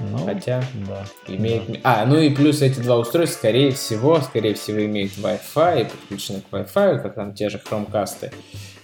[0.00, 1.70] Ну, Хотя да, имеет...
[1.70, 1.78] Да.
[1.84, 6.40] А, ну и плюс эти два устройства, скорее всего, скорее всего, имеют Wi-Fi и подключены
[6.40, 8.32] к Wi-Fi, как там те же Chromecast.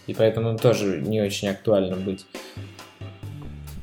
[0.07, 2.27] И поэтому тоже не очень актуально быть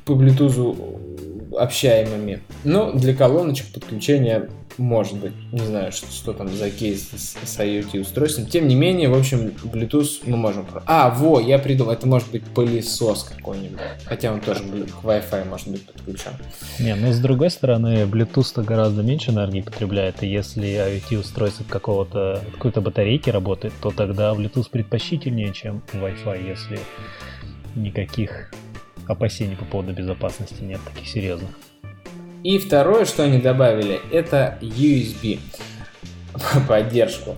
[0.04, 2.40] по Bluetooth общаемыми.
[2.64, 5.32] Но для колоночек подключение может быть.
[5.52, 8.46] Не знаю, что, что там за кейс с, с IoT устройством.
[8.46, 10.66] Тем не менее, в общем, Bluetooth мы можем...
[10.86, 13.78] А, во, я придумал, это может быть пылесос какой-нибудь.
[14.04, 16.32] Хотя он тоже к Wi-Fi может быть подключен.
[16.78, 22.42] Не, ну с другой стороны, Bluetooth-то гораздо меньше энергии потребляет, и если IoT устройство какого-то
[22.52, 26.78] какой-то батарейки работает, то тогда Bluetooth предпочтительнее, чем Wi-Fi, если
[27.74, 28.50] никаких
[29.06, 31.50] опасений по поводу безопасности нет таких серьезных.
[32.44, 35.40] И второе, что они добавили, это USB
[36.68, 37.36] поддержку.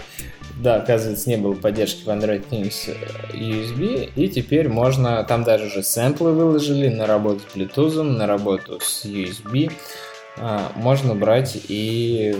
[0.60, 2.92] Да, оказывается, не было поддержки в Android Things
[3.32, 8.80] USB, и теперь можно, там даже уже сэмплы выложили на работу с Bluetooth, на работу
[8.82, 9.70] с USB.
[10.38, 12.36] А, можно брать и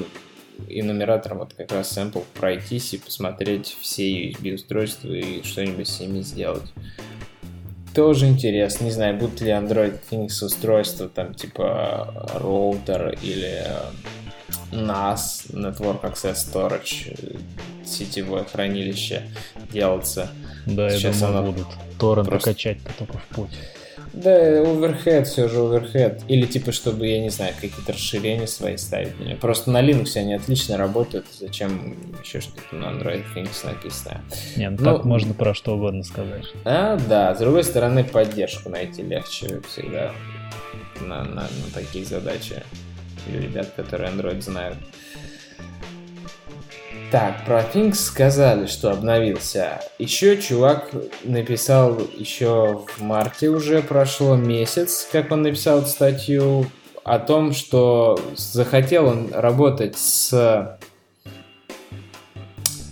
[0.68, 6.00] и нумератором вот как раз сэмпл пройтись и посмотреть все USB устройства и что-нибудь с
[6.00, 6.72] ними сделать
[7.96, 8.84] тоже интересно.
[8.84, 13.66] Не знаю, будут ли Android Phoenix устройства, там, типа роутер или
[14.70, 17.40] NAS, Network Access Storage,
[17.86, 19.22] сетевое хранилище
[19.72, 20.30] делаться.
[20.66, 21.66] Да, Сейчас я думаю, оно будут.
[21.98, 22.50] Торренты просто...
[22.50, 23.50] качать в путь.
[24.12, 26.22] Да, оверхед, все же оверхед.
[26.28, 29.40] Или типа, чтобы, я не знаю, какие-то расширения свои ставить.
[29.40, 31.26] Просто на Linux они отлично работают.
[31.38, 34.22] Зачем еще что-то на Android Phoenix написано?
[34.56, 36.44] Не, ну, ну так можно про что угодно сказать.
[36.64, 37.34] А, да.
[37.34, 40.12] С другой стороны, поддержку найти легче всегда
[41.00, 42.62] на, на, на такие задачи.
[43.26, 44.78] Для ребят, которые Android знают.
[47.12, 49.80] Так, про Things сказали, что обновился.
[49.98, 50.90] Еще чувак
[51.22, 56.66] написал, еще в марте уже прошло месяц, как он написал статью,
[57.04, 60.76] о том, что захотел он работать с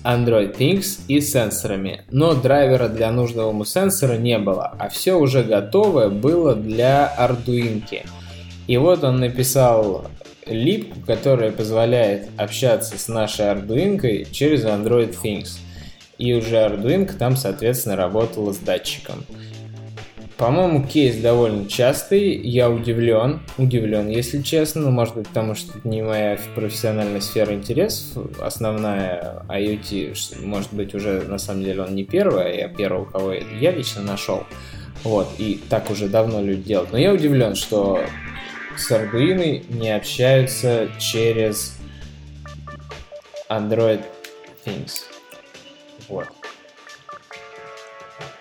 [0.05, 5.43] Android Things и сенсорами, но драйвера для нужного ему сенсора не было, а все уже
[5.43, 8.07] готовое было для Arduino.
[8.69, 10.07] И вот он написал
[10.47, 15.59] липку, которая позволяет общаться с нашей Arduino через Android Things.
[16.19, 19.25] И уже Arduino там, соответственно, работала с датчиком.
[20.37, 25.89] По-моему, кейс довольно частый, я удивлен, удивлен, если честно, ну, может быть, потому что это
[25.89, 32.03] не моя профессиональная сфера интересов, основная IoT, может быть, уже на самом деле он не
[32.03, 34.43] первый, а я первого, кого я лично нашел,
[35.05, 38.01] вот, и так уже давно люди делают, но я удивлен, что
[38.79, 41.77] с Arduino не общаются через
[43.49, 44.03] Android
[44.65, 45.03] Things.
[46.09, 46.29] Вот.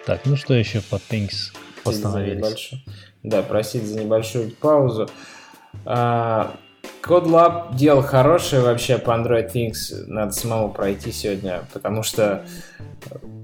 [0.05, 2.73] Так, ну что еще по Things постановились?
[3.23, 5.09] Да, просить за небольшую паузу.
[5.85, 6.55] А,
[7.01, 10.05] CodeLab делал хорошее вообще по Android Things.
[10.07, 12.45] Надо самому пройти сегодня, потому что...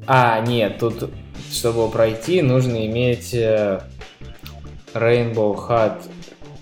[0.07, 1.11] А, нет, тут,
[1.51, 3.81] чтобы пройти, нужно иметь э,
[4.93, 6.01] Rainbow Hat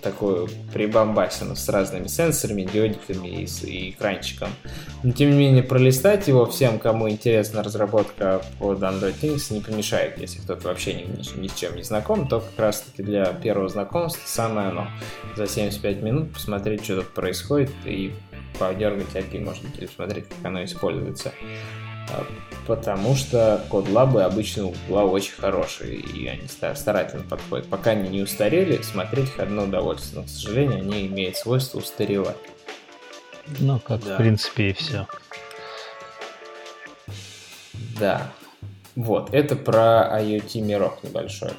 [0.08, 4.50] такую прибамбасину с разными сенсорами, диодиками и, и экранчиком.
[5.04, 10.18] Но тем не менее, пролистать его всем, кому интересна разработка под Android Things, не помешает.
[10.18, 13.26] Если кто-то вообще ни, ни, ни с чем не знаком, то как раз таки для
[13.26, 14.88] первого знакомства самое оно.
[15.36, 18.14] За 75 минут посмотреть, что тут происходит и
[18.58, 21.34] подергать API, или посмотреть, как оно используется.
[22.10, 22.26] А,
[22.66, 27.68] потому что код лабы обычно у Google очень хорошие, и они старательно подходят.
[27.68, 32.38] Пока они не устарели, смотреть их одно удовольствие, но, к сожалению, они имеют свойство устаревать.
[33.60, 34.16] Ну, как да.
[34.16, 35.08] в принципе и все.
[38.00, 38.32] Да.
[38.96, 41.52] Вот, это про IoT мирок небольшой.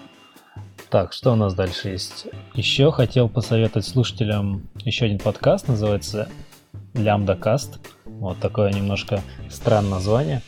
[0.91, 2.27] Так, что у нас дальше есть?
[2.55, 6.29] Еще хотел посоветовать слушателям еще один подкаст, называется
[7.41, 7.79] Каст.
[8.05, 9.21] Вот такое немножко
[9.51, 10.43] странное название.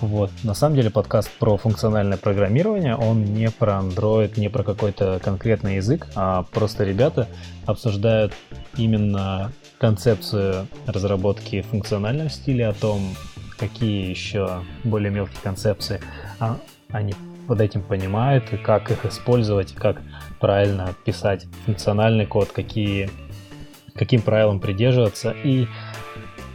[0.00, 0.30] Вот.
[0.42, 5.76] На самом деле подкаст про функциональное программирование, он не про Android, не про какой-то конкретный
[5.76, 7.28] язык, а просто ребята
[7.64, 8.34] обсуждают
[8.76, 13.14] именно концепцию разработки в функциональном стиле, о том,
[13.58, 16.00] какие еще более мелкие концепции
[16.40, 16.58] а,
[16.90, 17.14] они
[17.46, 20.02] под этим понимают, и как их использовать, как
[20.40, 23.08] правильно писать функциональный код, какие
[23.96, 25.34] каким правилам придерживаться.
[25.44, 25.66] И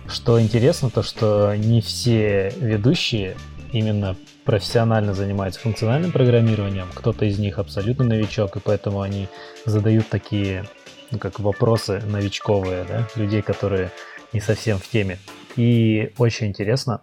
[0.08, 3.36] что интересно, то что не все ведущие
[3.72, 9.28] именно профессионально занимаются функциональным программированием, кто-то из них абсолютно новичок, и поэтому они
[9.66, 10.66] задают такие
[11.12, 13.92] ну, как вопросы новичковые, да, людей, которые
[14.34, 15.20] не совсем в теме.
[15.56, 17.02] И очень интересно,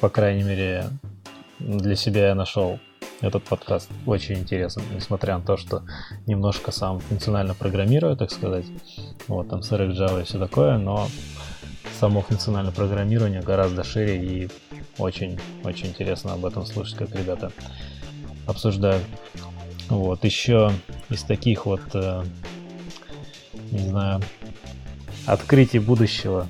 [0.00, 0.84] по крайней мере,
[1.58, 2.78] для себя я нашел
[3.20, 5.82] этот подкаст очень интересен, несмотря на то, что
[6.26, 8.66] немножко сам функционально программирую, так сказать,
[9.28, 11.08] вот там с Java и все такое, но
[11.98, 14.50] само функциональное программирование гораздо шире и
[14.98, 17.52] очень-очень интересно об этом слушать, как ребята
[18.46, 19.02] обсуждают.
[19.88, 20.72] Вот, еще
[21.10, 22.24] из таких вот, э,
[23.70, 24.20] не знаю,
[25.26, 26.48] открытий будущего.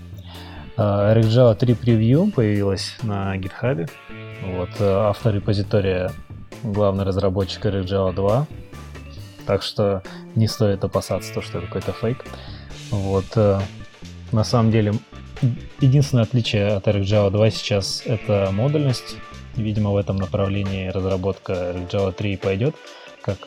[0.76, 3.90] Э, RxJava 3 Preview появилась на GitHub.
[4.42, 6.12] Вот, э, автор репозитория
[6.72, 8.46] главный разработчик RxJava 2.
[9.46, 10.02] Так что
[10.34, 12.24] не стоит опасаться то, что это какой-то фейк.
[12.90, 13.60] Вот, э,
[14.32, 14.94] на самом деле,
[15.80, 19.16] единственное отличие от RxJava 2 сейчас это модульность.
[19.54, 22.74] Видимо, в этом направлении разработка RxJava 3 пойдет,
[23.22, 23.38] как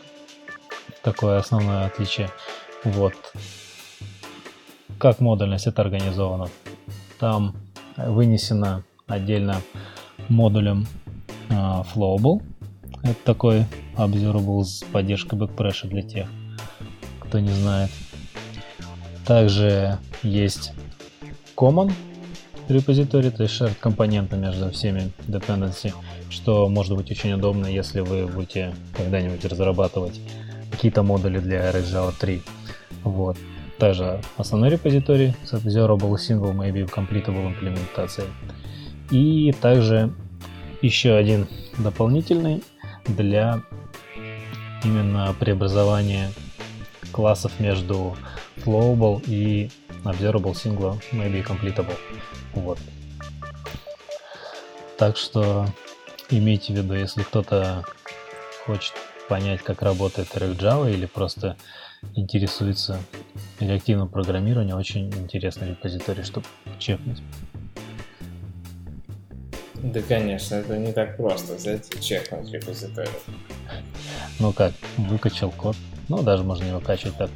[1.03, 2.29] такое основное отличие.
[2.83, 3.13] Вот.
[4.97, 6.49] Как модульность это организовано?
[7.19, 7.55] Там
[7.97, 9.61] вынесено отдельно
[10.29, 10.87] модулем
[11.49, 12.41] uh, Flowable.
[13.03, 16.27] Это такой observable с поддержкой backpressure для тех,
[17.21, 17.89] кто не знает.
[19.25, 20.73] Также есть
[21.55, 21.91] common
[22.67, 25.93] репозиторий, то есть shared компоненты между всеми dependency,
[26.29, 30.19] что может быть очень удобно, если вы будете когда-нибудь разрабатывать
[30.71, 32.41] какие-то модули для RxJava 3.
[33.03, 33.37] Вот.
[33.77, 38.27] Также основной репозиторий с observable single maybe completable имплементацией.
[39.09, 40.13] И также
[40.81, 42.61] еще один дополнительный
[43.15, 43.61] для
[44.83, 46.31] именно преобразования
[47.11, 48.15] классов между
[48.57, 49.69] flowable и
[50.03, 51.97] observable single maybe completable.
[52.53, 52.79] Вот.
[54.97, 55.65] Так что
[56.29, 57.83] имейте в виду, если кто-то
[58.65, 58.93] хочет
[59.27, 61.55] понять, как работает RxJava или просто
[62.15, 62.99] интересуется
[63.59, 66.47] реактивным программированием, очень интересный репозиторий, чтобы
[66.79, 67.21] чекнуть.
[69.83, 73.09] Да, конечно, это не так просто взять и чекнуть репозиторий.
[74.39, 75.75] Ну как, выкачал код.
[76.09, 77.29] Ну, даже можно его качать так,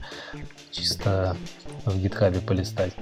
[0.71, 1.37] чисто
[1.85, 2.93] в гитхабе полистать.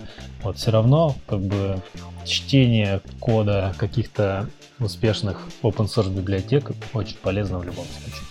[0.44, 1.82] Вот все равно, как бы,
[2.26, 4.48] чтение кода каких-то
[4.80, 8.26] успешных open source библиотек очень полезно в любом случае.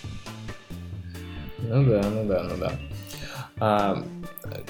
[1.59, 2.73] Ну да, ну да, ну да.
[3.59, 4.03] А,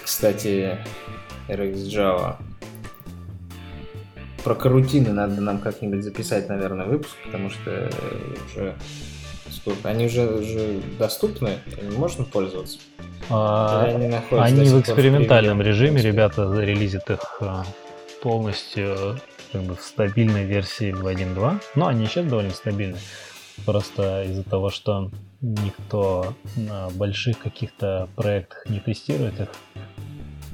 [0.03, 0.77] кстати,
[1.47, 2.37] RxJava.
[4.43, 7.89] Про карутины надо нам как-нибудь записать, наверное, выпуск, потому что
[8.47, 8.75] уже
[9.51, 9.89] сколько?
[9.89, 11.59] Они уже, уже доступны,
[11.97, 12.79] можно пользоваться?
[13.29, 17.63] А, они, они в экспериментальном в режиме, ребята релизят их а,
[18.21, 19.19] полностью
[19.51, 22.97] как бы, в стабильной версии 2.1.2, но они сейчас довольно стабильны.
[23.65, 29.49] Просто из-за того, что никто на больших каких-то проектах не тестирует их,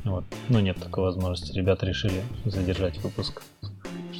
[0.04, 0.23] вот.
[0.50, 1.56] Ну, нет такой возможности.
[1.56, 3.41] Ребята решили задержать выпуск,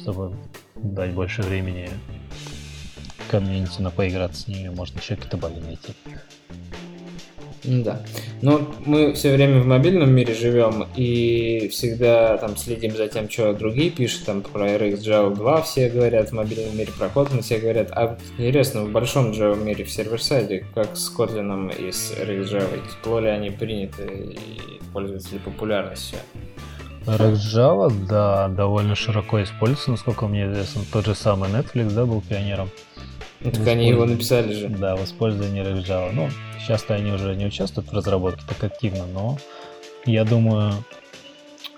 [0.08, 0.34] чтобы
[0.74, 1.90] дать больше времени
[3.30, 5.92] комьюнити на поиграться с ними, можно еще какие-то баги найти.
[7.64, 8.00] Да.
[8.40, 13.52] Но мы все время в мобильном мире живем и всегда там следим за тем, что
[13.52, 17.58] другие пишут, там про RX Java 2 все говорят в мобильном мире, про Kotlin все
[17.58, 17.90] говорят.
[17.90, 22.80] А интересно, в большом Java мире, в сервер-сайде, как с Kotlin и с RX Java,
[22.88, 24.38] тепло ли они приняты и
[24.94, 26.18] пользуются ли популярностью?
[27.16, 30.82] Java, да, довольно широко используется, насколько мне известно.
[30.92, 32.70] Тот же самый Netflix, да, был пионером.
[33.40, 34.68] Ну, так они его написали же.
[34.68, 36.10] Да, в использовании Java.
[36.12, 36.28] Ну,
[36.68, 39.38] Сейчас-то они уже не участвуют в разработке так активно, но
[40.04, 40.74] я думаю,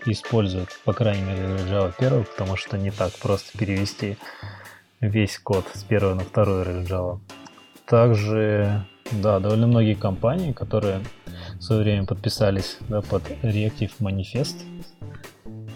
[0.04, 4.16] используют, по крайней мере, Java 1, потому что не так просто перевести
[4.98, 7.20] весь код с первого на второй Java.
[7.86, 11.02] Также, да, довольно многие компании, которые
[11.60, 14.56] в свое время подписались да, под Reactive Manifest,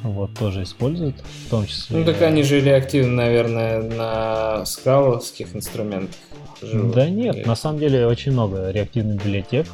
[0.05, 1.99] вот, тоже используют, в том числе...
[1.99, 6.21] Ну, так они же реактивны, наверное, на скаловских инструментах
[6.61, 6.95] живут?
[6.95, 7.45] Да нет, Или...
[7.45, 9.67] на самом деле очень много реактивных библиотек.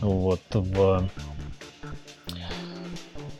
[0.00, 1.08] Вот в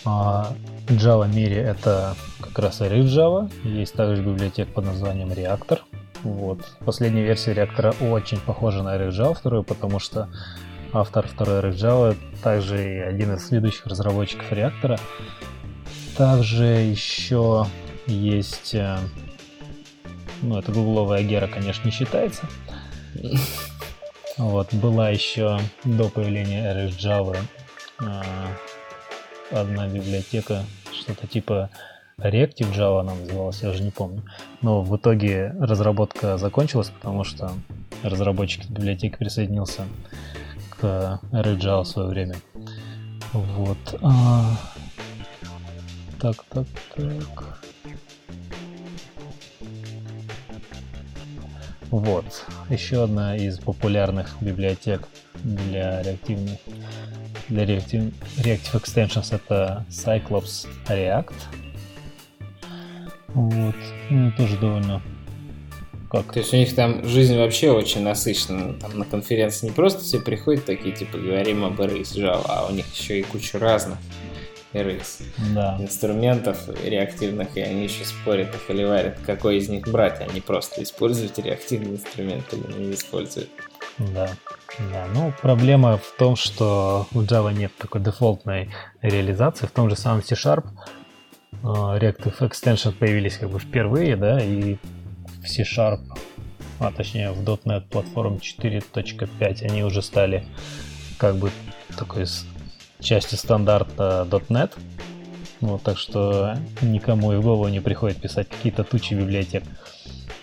[0.05, 0.53] а,
[0.89, 3.51] Java мире это как раз Array Java.
[3.65, 5.79] Есть также библиотека под названием Reactor.
[6.25, 6.61] Вот.
[6.85, 10.29] Последняя версия реактора очень похожа на Array Java 2, потому что
[10.93, 14.99] автор второй Array Java также и один из ведущих разработчиков реактора.
[16.17, 17.67] Также еще
[18.07, 18.99] есть э,
[20.43, 22.43] ну, это гугловая гера, конечно, не считается.
[24.39, 27.37] Вот, была еще до появления RxJava
[29.51, 31.71] одна библиотека, что-то типа
[32.19, 34.23] Reactive Java она называлась, я уже не помню.
[34.61, 37.53] Но в итоге разработка закончилась, потому что
[38.03, 39.85] разработчик библиотеки присоединился
[40.71, 42.37] к RJava в свое время.
[43.33, 44.01] Вот.
[46.23, 47.59] Так, так, так.
[51.91, 52.25] Вот.
[52.71, 55.09] Еще одна из популярных библиотек
[55.43, 56.61] для реактивных
[57.49, 61.35] для Reactive, Reactive Extensions это Cyclops React.
[63.35, 63.75] Вот.
[64.11, 65.03] Ну, тоже довольно
[66.09, 66.33] как.
[66.35, 68.75] То есть у них там жизнь вообще очень насыщена.
[68.75, 72.73] Там на конференции не просто все приходят такие, типа, говорим об RX Java, а у
[72.73, 73.99] них еще и куча разных
[74.73, 75.23] RX
[75.55, 75.77] да.
[75.81, 80.83] инструментов реактивных, и они еще спорят и холиварят, какой из них брать, а не просто
[80.83, 83.51] использовать реактивный инструмент или не использовать.
[83.99, 84.31] Да.
[84.91, 88.71] Да, ну проблема в том, что у Java нет такой дефолтной
[89.03, 89.67] реализации.
[89.67, 90.65] В том же самом C-Sharp
[91.63, 94.79] uh, Reactive Extension появились как бы впервые, да, и
[95.43, 96.01] в C-Sharp,
[96.79, 100.47] а точнее в .NET платформ 4.5 они уже стали
[101.19, 101.51] как бы
[101.97, 102.27] такой
[103.03, 104.73] частью стандарта .NET.
[105.61, 109.63] Вот, так что никому и в голову не приходит писать какие-то тучи библиотек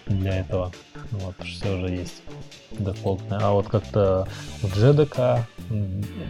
[0.08, 0.72] для этого.
[1.12, 2.22] Вот, все уже есть
[2.72, 3.40] дефолтное.
[3.42, 4.28] А вот как-то
[4.62, 5.44] в JDK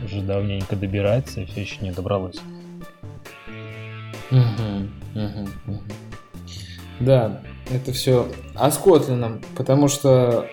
[0.05, 2.39] уже давненько добирается и все еще не добралось.
[6.99, 10.47] Да, это все о Скотлином, потому что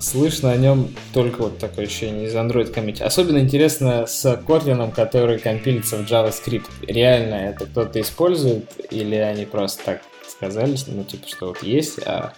[0.00, 3.02] слышно о нем только вот такое ощущение из Android Committee.
[3.02, 6.66] Особенно интересно с Kotlin, который компилится в JavaScript.
[6.86, 12.32] Реально это кто-то использует или они просто так сказали, ну типа что вот есть, а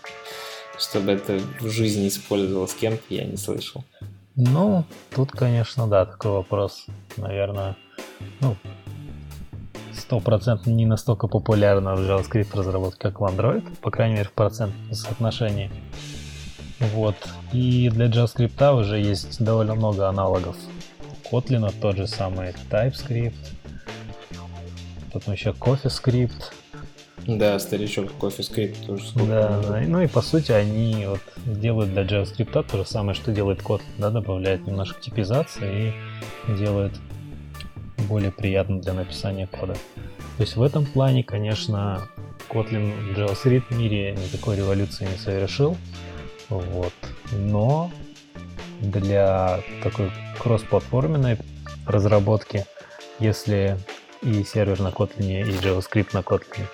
[0.79, 3.85] чтобы это в жизни использовалось кем-то, я не слышал.
[4.37, 4.85] Ну,
[5.15, 6.87] тут, конечно, да, такой вопрос.
[7.17, 7.77] Наверное,
[8.41, 8.57] ну,
[9.93, 14.95] стопроцентно не настолько популярна в JavaScript разработка, как в Android, по крайней мере, в процентном
[14.95, 15.71] соотношении.
[16.81, 17.17] Вот.
[17.53, 20.57] И для JavaScript уже есть довольно много аналогов.
[21.31, 23.35] Kotlin, тот же самый TypeScript,
[25.13, 26.53] потом еще CoffeeScript,
[27.27, 32.65] да, старичок CoffeeScript тоже Да, да, ну и по сути они вот делают для JavaScript
[32.69, 35.95] то же самое, что делает код, да, добавляет немножко типизации
[36.49, 36.93] и делает
[38.09, 39.75] более приятно для написания кода.
[39.75, 42.09] То есть в этом плане, конечно,
[42.49, 45.77] Kotlin в JavaScript мире никакой революции не совершил,
[46.51, 46.93] вот.
[47.33, 47.91] Но
[48.81, 51.39] для такой кроссплатформенной
[51.87, 52.67] разработки,
[53.19, 53.79] если
[54.23, 56.67] и сервер на Kotlin, и JavaScript на Kotlin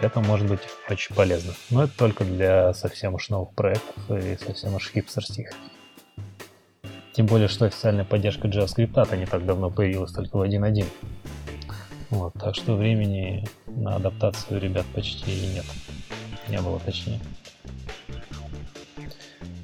[0.00, 1.52] это может быть очень полезно.
[1.70, 5.52] Но это только для совсем уж новых проектов и совсем уж хипстерских.
[7.12, 10.86] Тем более, что официальная поддержка JavaScript не так давно появилась, только в 1.1.
[12.10, 15.64] Вот, так что времени на адаптацию ребят почти нет.
[16.48, 17.20] Не было точнее.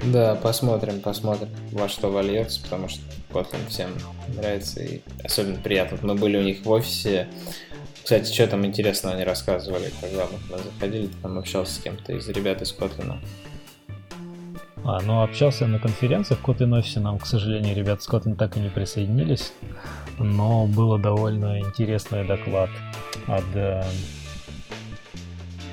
[0.05, 3.91] Да, посмотрим, посмотрим, во что вольется, потому что Kotlin всем
[4.37, 5.99] нравится и особенно приятно.
[6.03, 7.29] Мы были у них в офисе
[8.09, 12.63] кстати, что там интересно они рассказывали, когда мы заходили, там общался с кем-то из ребят
[12.63, 13.21] из Котлина.
[14.83, 18.57] А, ну общался на конференции в Kotlin офисе, нам, к сожалению, ребят с Kotlin так
[18.57, 19.53] и не присоединились,
[20.19, 22.71] но было довольно интересный доклад
[23.27, 23.45] от...
[23.55, 23.85] Э...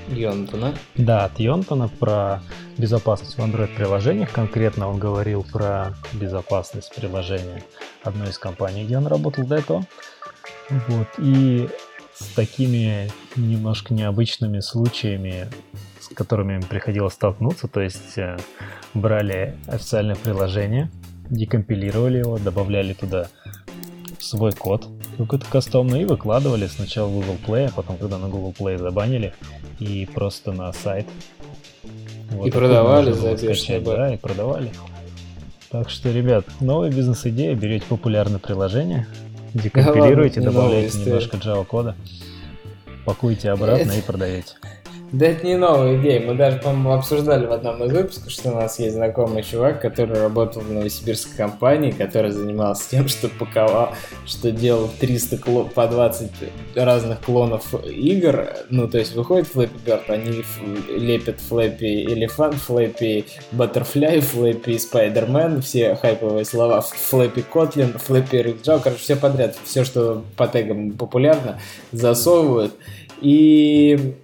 [0.09, 0.75] Йонтона?
[0.95, 2.41] Да, от Йонтона про
[2.77, 4.31] безопасность в Android-приложениях.
[4.31, 7.63] Конкретно он говорил про безопасность приложения
[8.03, 9.85] одной из компаний, где он работал до этого.
[10.69, 11.07] Вот.
[11.17, 11.69] И
[12.13, 15.47] с такими немножко необычными случаями,
[15.99, 17.67] с которыми им приходилось столкнуться.
[17.67, 18.37] То есть э,
[18.93, 20.89] брали официальное приложение,
[21.29, 23.27] декомпилировали его, добавляли туда
[24.19, 28.55] свой код, какой-то кастомный, и выкладывали сначала в Google Play, а потом, когда на Google
[28.57, 29.33] Play забанили,
[29.79, 31.07] и просто на сайт.
[32.31, 34.71] Вот и продавали за скачать, да, и продавали.
[35.69, 39.07] Так что, ребят, новая бизнес-идея, берете популярное приложение,
[39.53, 41.95] Декомпилируете, добавляете немножко Java кода,
[43.05, 44.55] пакуете обратно и продаете.
[45.15, 46.19] Да это не новая идея.
[46.27, 50.19] Мы даже, по-моему, обсуждали в одном из выпусков, что у нас есть знакомый чувак, который
[50.19, 53.93] работал в новосибирской компании, который занимался тем, что паковал,
[54.25, 56.31] что делал 300 кло- по 20
[56.75, 58.49] разных клонов игр.
[58.69, 60.43] Ну, то есть выходит Flappy Bird, они
[60.89, 68.99] лепят Flappy Elephant, Flappy Butterfly, Flappy Spider-Man, все хайповые слова, Flappy Kotlin, Flappy Rick короче,
[68.99, 71.61] все подряд, все, что по тегам популярно,
[71.93, 72.73] засовывают.
[73.21, 74.17] И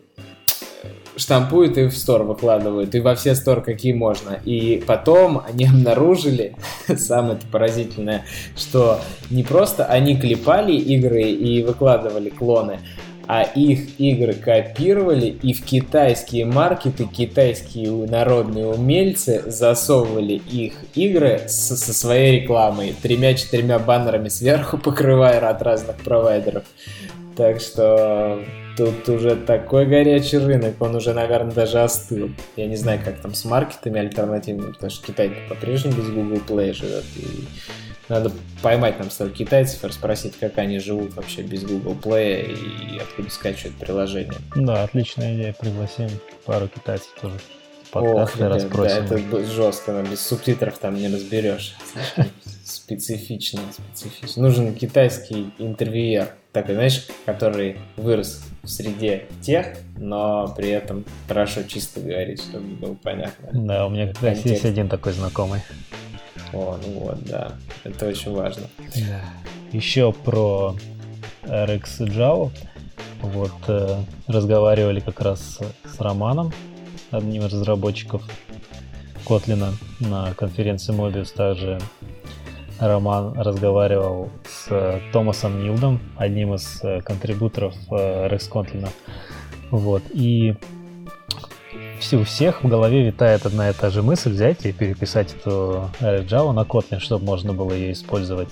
[1.22, 4.40] штампуют и в стор выкладывают, и во все стор, какие можно.
[4.44, 6.56] И потом они обнаружили,
[6.98, 8.26] самое поразительное,
[8.58, 9.00] что
[9.30, 12.80] не просто они клепали игры и выкладывали клоны,
[13.28, 21.78] а их игры копировали и в китайские маркеты китайские народные умельцы засовывали их игры со,
[21.78, 26.64] со своей рекламой, тремя-четырьмя баннерами сверху, покрывая от разных провайдеров.
[27.38, 28.44] Так что
[28.78, 32.30] тут уже такой горячий рынок, он уже, наверное, даже остыл.
[32.56, 36.74] Я не знаю, как там с маркетами альтернативными, потому что Китай по-прежнему без Google Play
[36.74, 37.04] живет.
[37.18, 37.46] И
[38.10, 42.58] надо поймать нам столько китайцев и расспросить, как они живут вообще без Google Play
[42.96, 44.34] и откуда скачивают приложение.
[44.56, 45.56] Да, отличная идея.
[45.58, 46.10] Пригласим
[46.46, 47.36] пару китайцев тоже.
[47.92, 49.08] Подкасты расспросим.
[49.08, 51.76] Да, это жестко, но без субтитров там не разберешь.
[52.66, 54.44] Специфично, специфично.
[54.44, 62.00] Нужен китайский интервьюер, такой, знаешь, который вырос в среде тех, но при этом хорошо чисто
[62.00, 63.50] говорит, чтобы было понятно.
[63.52, 65.62] Да, у меня как раз есть один такой знакомый.
[66.54, 67.54] О, ну вот, да.
[67.84, 68.64] Это очень важно.
[68.96, 69.22] Да.
[69.72, 70.76] Еще про
[71.44, 72.52] RX Java.
[73.22, 73.98] Вот, э,
[74.28, 76.52] разговаривали как раз с Романом,
[77.12, 78.24] одним из разработчиков
[79.26, 81.32] Kotlin на конференции Mobius.
[81.34, 81.80] Также
[82.82, 88.90] Роман разговаривал с Томасом Нилдом, одним из э, контрибуторов э, Rex Kotlin.
[89.70, 90.56] Вот, и
[92.12, 96.52] у всех в голове витает одна и та же мысль взять и переписать эту Java
[96.52, 98.50] на Kotlin, чтобы можно было ее использовать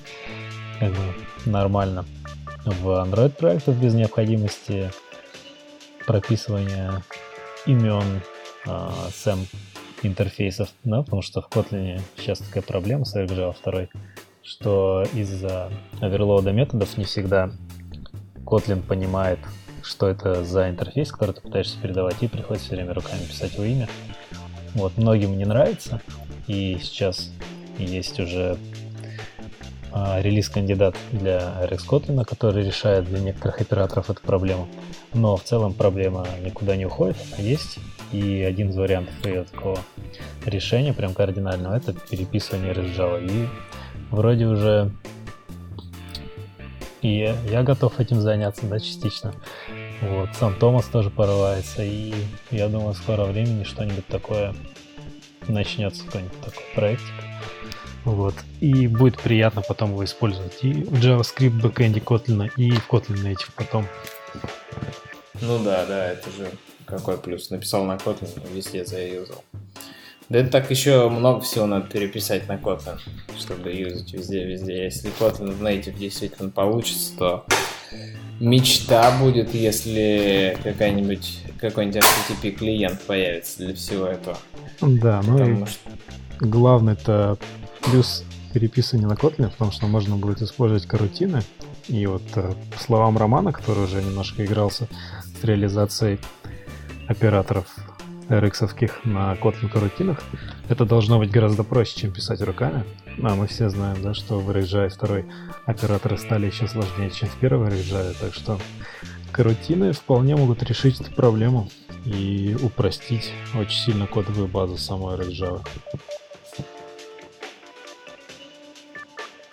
[1.45, 2.05] нормально
[2.65, 4.91] в Android проектах без необходимости
[6.05, 7.03] прописывания
[7.65, 8.21] имен
[8.67, 8.89] э,
[10.03, 13.87] интерфейсов, да, потому что в Kotlin сейчас такая проблема с Java 2,
[14.49, 15.71] что из-за
[16.01, 17.51] оверлода методов не всегда
[18.45, 19.39] Kotlin понимает
[19.81, 23.63] что это за интерфейс, который ты пытаешься передавать, и приходится все время руками писать его
[23.63, 23.87] имя.
[24.75, 26.01] Вот, многим не нравится,
[26.47, 27.31] и сейчас
[27.77, 28.57] есть уже
[29.91, 34.67] а, релиз-кандидат для RX Kotlin, который решает для некоторых операторов эту проблему.
[35.13, 37.79] Но в целом проблема никуда не уходит, она есть.
[38.11, 39.79] И один из вариантов ее такого
[40.45, 43.27] решения, прям кардинального, это переписывание RX.
[43.27, 43.47] И
[44.11, 44.91] вроде уже
[47.01, 49.33] и я готов этим заняться, да, частично.
[50.01, 52.13] Вот, сам Томас тоже порывается, и
[52.51, 54.53] я думаю, в скором времени что-нибудь такое
[55.47, 57.13] начнется, какой-нибудь такой проектик.
[58.05, 58.33] Вот.
[58.59, 63.51] И будет приятно потом его использовать и в JavaScript бэкэнде Kotlin, и в Kotlin Native
[63.55, 63.85] потом.
[65.41, 66.49] Ну да, да, это же
[66.85, 67.49] какой плюс.
[67.49, 69.43] Написал на Kotlin, везде заюзал.
[70.29, 72.99] Да это так еще много всего надо переписать на Kotlin,
[73.37, 74.83] чтобы юзать везде-везде.
[74.83, 77.45] Если Kotlin в Native действительно получится, то
[78.39, 84.37] мечта будет, если какая-нибудь какой-нибудь HTTP клиент появится для всего этого.
[84.81, 85.89] Да, ну и что...
[86.39, 87.37] главное это
[87.81, 88.23] плюс
[88.53, 91.41] переписывания на Kotlin, потому что можно будет использовать карутины.
[91.87, 94.87] И вот э, по словам Романа, который уже немножко игрался
[95.39, 96.19] с реализацией
[97.07, 97.65] операторов
[98.29, 100.21] rx на Kotlin карутинах,
[100.69, 102.83] это должно быть гораздо проще, чем писать руками.
[103.21, 105.25] А мы все знаем, да, что в RxJava второй
[105.65, 108.59] операторы стали еще сложнее, чем в первой RxJava, так что
[109.31, 111.69] карутины вполне могут решить эту проблему
[112.05, 115.65] и упростить очень сильно кодовую базу самой RxJava.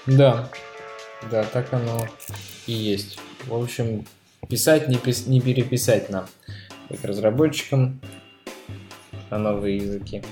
[0.07, 0.49] Да,
[1.31, 2.07] да, так оно
[2.67, 3.19] и есть.
[3.47, 4.07] В общем,
[4.49, 5.27] писать, не, пис...
[5.27, 6.27] не переписать нам,
[6.89, 8.01] как разработчикам,
[9.31, 10.23] на новые языки.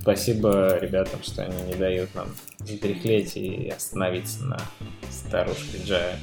[0.00, 2.28] Спасибо ребятам, что они не дают нам
[2.58, 4.60] затрехлеть и остановиться на
[5.10, 6.16] старушке Java.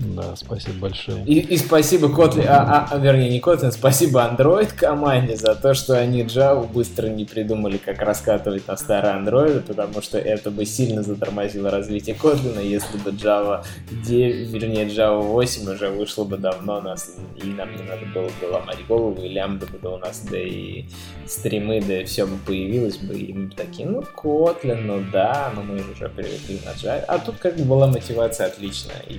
[0.00, 1.24] Да, спасибо большое.
[1.24, 5.96] И, и спасибо Kotlin, а, а, вернее не Kotlin, спасибо Android команде за то, что
[5.96, 11.04] они Java быстро не придумали, как раскатывать на старые Android, потому что это бы сильно
[11.04, 13.64] затормозило развитие Kotlin, если бы Java
[14.04, 18.52] 9, вернее Java 8 уже вышло бы давно, нас, и нам не надо было бы
[18.52, 20.86] ломать голову, и лямбда бы у нас, да и
[21.26, 25.62] стримы, да все бы появилось бы, и мы бы такие, ну Kotlin, ну да, но
[25.62, 27.04] мы уже привыкли на Java.
[27.06, 29.18] А тут как бы была мотивация отличная и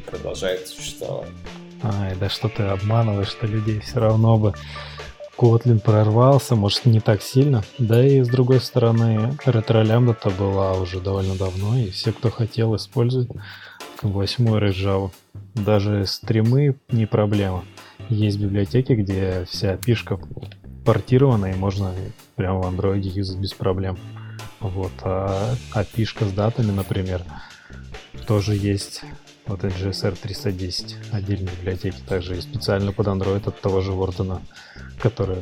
[0.66, 1.30] продолжается существовать.
[1.84, 4.54] Ай, да что ты обманываешь, что людей все равно бы
[5.38, 7.64] Котлин прорвался, может не так сильно.
[7.78, 13.30] Да и с другой стороны, ретро-лямбда-то была уже довольно давно, и все, кто хотел, используют
[14.02, 15.12] восьмую Java.
[15.54, 17.66] Даже стримы не проблема.
[18.10, 20.20] Есть библиотеки, где вся пишка
[20.86, 21.94] портирована, и можно
[22.36, 23.98] прямо в андроиде юзать без проблем.
[24.62, 27.24] Вот, а, а пишка с датами, например,
[28.26, 29.04] тоже есть
[29.48, 34.42] вот GSR 310 отдельной библиотеки, также и специально под Android от того же Вордена
[35.00, 35.38] который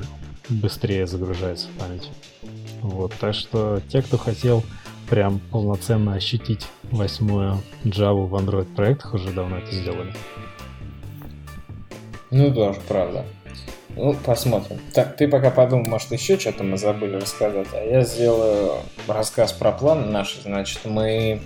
[0.49, 2.09] быстрее загружается в память.
[2.81, 4.63] Вот, так что те, кто хотел
[5.09, 10.13] прям полноценно ощутить восьмую Java в Android проектах, уже давно это сделали.
[12.31, 13.25] Ну, тоже правда.
[13.95, 14.79] Ну, посмотрим.
[14.93, 18.71] Так, ты пока подумай, может, еще что-то мы забыли рассказать, а я сделаю
[19.07, 20.41] рассказ про план наш.
[20.41, 21.41] Значит, мы,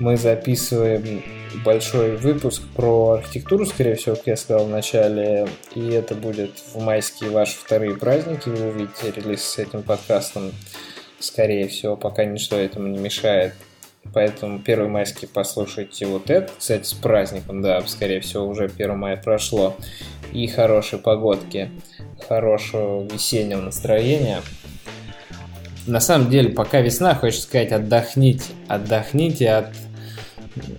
[0.00, 1.22] мы записываем
[1.64, 6.80] большой выпуск про архитектуру, скорее всего, как я сказал в начале, и это будет в
[6.80, 10.52] майские ваши вторые праздники, вы увидите релиз с этим подкастом,
[11.18, 13.54] скорее всего, пока ничто этому не мешает.
[14.14, 16.50] Поэтому 1 майский послушайте вот это.
[16.58, 19.76] Кстати, с праздником, да, скорее всего, уже 1 мая прошло.
[20.32, 21.70] И хорошей погодки,
[22.26, 24.40] хорошего весеннего настроения.
[25.86, 28.44] На самом деле, пока весна, хочется сказать, отдохните.
[28.66, 29.74] Отдохните от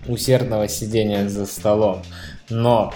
[0.07, 2.01] усердного сидения за столом.
[2.49, 2.93] Но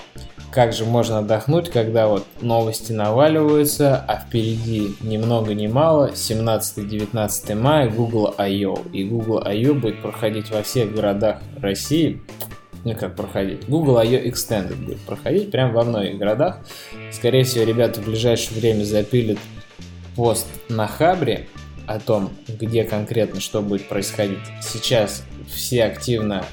[0.53, 7.55] как же можно отдохнуть, когда вот новости наваливаются, а впереди ни много ни мало 17-19
[7.55, 8.77] мая Google I.O.
[8.93, 9.73] И Google I.O.
[9.73, 12.21] будет проходить во всех городах России.
[12.83, 13.67] Ну как проходить?
[13.67, 14.19] Google I.O.
[14.19, 16.59] Extended будет проходить прямо во многих городах.
[17.11, 19.39] Скорее всего, ребята в ближайшее время запилят
[20.15, 21.47] пост на Хабре
[21.87, 24.39] о том, где конкретно что будет происходить.
[24.61, 26.45] Сейчас все активно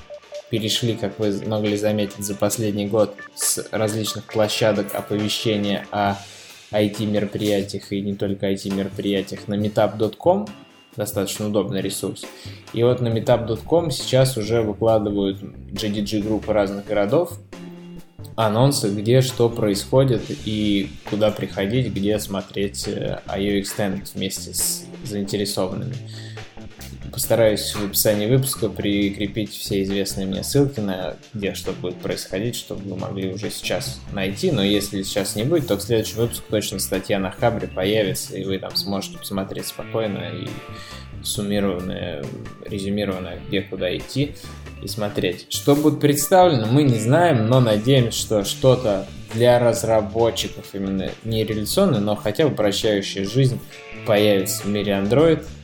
[0.51, 6.16] перешли, как вы могли заметить, за последний год с различных площадок оповещения о
[6.72, 10.46] IT-мероприятиях и не только IT-мероприятиях на meetup.com,
[10.96, 12.24] достаточно удобный ресурс.
[12.72, 17.38] И вот на meetup.com сейчас уже выкладывают GDG группы разных городов,
[18.36, 25.94] анонсы, где что происходит и куда приходить, где смотреть IO э, Extended вместе с заинтересованными.
[27.21, 32.89] Постараюсь в описании выпуска прикрепить все известные мне ссылки на где что будет происходить, чтобы
[32.89, 34.51] вы могли уже сейчас найти.
[34.51, 38.45] Но если сейчас не будет, то в следующем выпуске точно статья на Хабре появится, и
[38.45, 40.49] вы там сможете посмотреть спокойно и
[41.23, 42.25] суммированное,
[42.64, 44.35] резюмированное, где куда идти
[44.83, 45.47] и смотреть.
[45.51, 52.01] Что будет представлено, мы не знаем, но надеемся, что что-то для разработчиков именно не реляционное,
[52.01, 53.61] но хотя бы прощающая жизнь
[54.07, 55.45] появится в мире Android–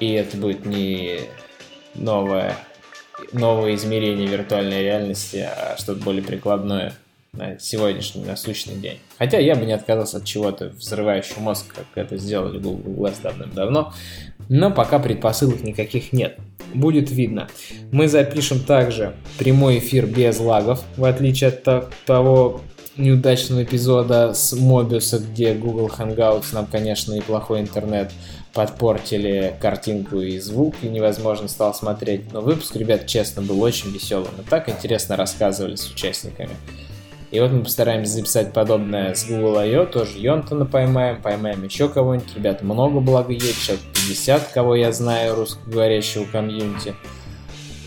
[0.00, 1.20] и это будет не
[1.94, 2.56] новое,
[3.32, 6.94] новое измерение виртуальной реальности, а что-то более прикладное
[7.32, 8.98] на сегодняшний насущный день.
[9.18, 13.92] Хотя я бы не отказался от чего-то взрывающего мозг, как это сделали Google Glass давным-давно,
[14.48, 16.38] но пока предпосылок никаких нет.
[16.74, 17.48] Будет видно.
[17.92, 22.62] Мы запишем также прямой эфир без лагов, в отличие от того
[22.96, 28.10] неудачного эпизода с Mobius, где Google Hangouts нам, конечно, и плохой интернет
[28.52, 32.32] подпортили картинку и звук, и невозможно стало смотреть.
[32.32, 34.30] Но выпуск, ребят, честно, был очень веселым.
[34.36, 36.56] Мы так интересно рассказывали с участниками.
[37.30, 39.86] И вот мы постараемся записать подобное с Google I.O.
[39.86, 42.34] Тоже Йонтона поймаем, поймаем еще кого-нибудь.
[42.34, 46.96] Ребята, много благо есть, человек 50, кого я знаю, русскоговорящего комьюнити.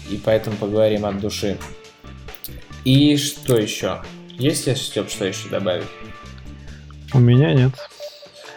[0.09, 1.57] И поэтому поговорим от души.
[2.85, 4.01] И что еще?
[4.29, 5.87] Есть, если Степ, что еще добавить?
[7.13, 7.71] У меня нет.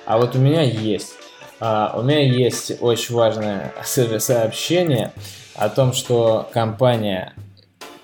[0.05, 1.16] А вот у меня есть.
[1.61, 5.13] А, у меня есть очень важное сообщение
[5.55, 7.33] о том, что компания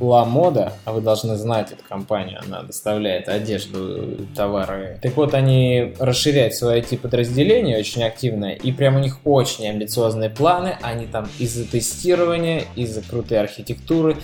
[0.02, 4.98] La Moda, а вы должны знать эту компанию, она доставляет одежду, товары.
[5.00, 10.76] Так вот, они расширяют свои IT-подразделения очень активно, и прям у них очень амбициозные планы.
[10.82, 14.16] Они там из-за тестирования, из-за крутой архитектуры,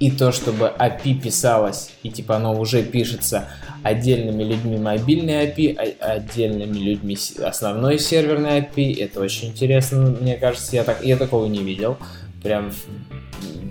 [0.00, 3.48] и то, чтобы API писалось, и типа оно уже пишется
[3.82, 10.76] отдельными людьми мобильный API, а отдельными людьми основной серверный API, это очень интересно, мне кажется,
[10.76, 11.96] я, так, я такого не видел,
[12.42, 12.72] прям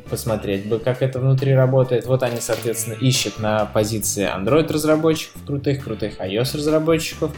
[0.09, 2.05] посмотреть бы, как это внутри работает.
[2.05, 7.32] Вот они, соответственно, ищут на позиции Android разработчиков крутых, крутых iOS разработчиков.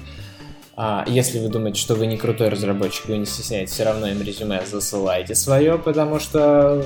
[0.75, 4.21] А если вы думаете, что вы не крутой разработчик, вы не стесняетесь, все равно им
[4.21, 6.83] резюме засылайте свое, потому что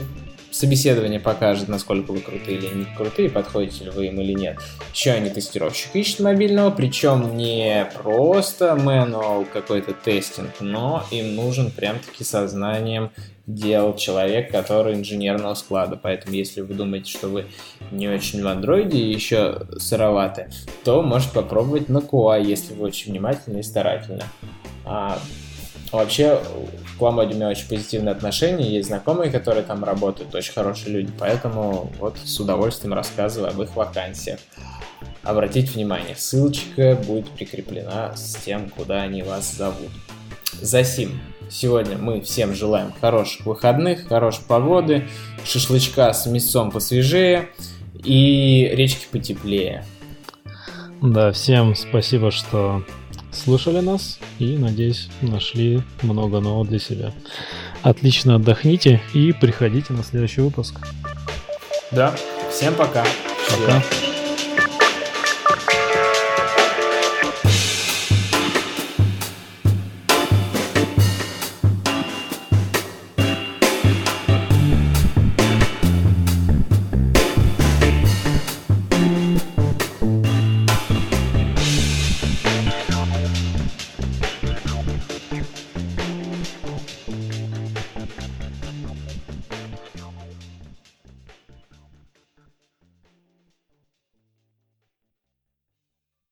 [0.52, 4.58] собеседование покажет, насколько вы крутые или не крутые, подходите ли вы им или нет.
[4.94, 12.24] Еще они тестировщик ищут мобильного, причем не просто manual какой-то тестинг, но им нужен прям-таки
[12.24, 13.12] сознанием
[13.46, 15.96] дел человек, который инженерного склада.
[15.96, 17.48] Поэтому, если вы думаете, что вы
[17.92, 20.52] не очень в андроиде и еще сыроваты,
[20.84, 24.24] то можете попробовать на QA, если вы очень внимательны и старательны.
[24.86, 25.20] А,
[25.92, 26.40] Вообще,
[27.00, 31.12] к Ламоде у меня очень позитивные отношения, есть знакомые, которые там работают, очень хорошие люди,
[31.18, 34.40] поэтому вот с удовольствием рассказываю об их вакансиях.
[35.24, 39.92] Обратите внимание, ссылочка будет прикреплена с тем, куда они вас зовут.
[40.62, 41.22] Засим.
[41.50, 45.08] Сегодня мы всем желаем хороших выходных, хорошей погоды,
[45.46, 47.50] шашлычка с мясом посвежее
[48.04, 49.86] и речки потеплее.
[51.02, 52.84] Да, всем спасибо, что
[53.32, 57.14] слушали нас и, надеюсь, нашли много нового для себя.
[57.82, 60.80] Отлично отдохните и приходите на следующий выпуск.
[61.92, 62.14] Да,
[62.52, 63.06] всем пока.
[63.50, 64.09] Пока.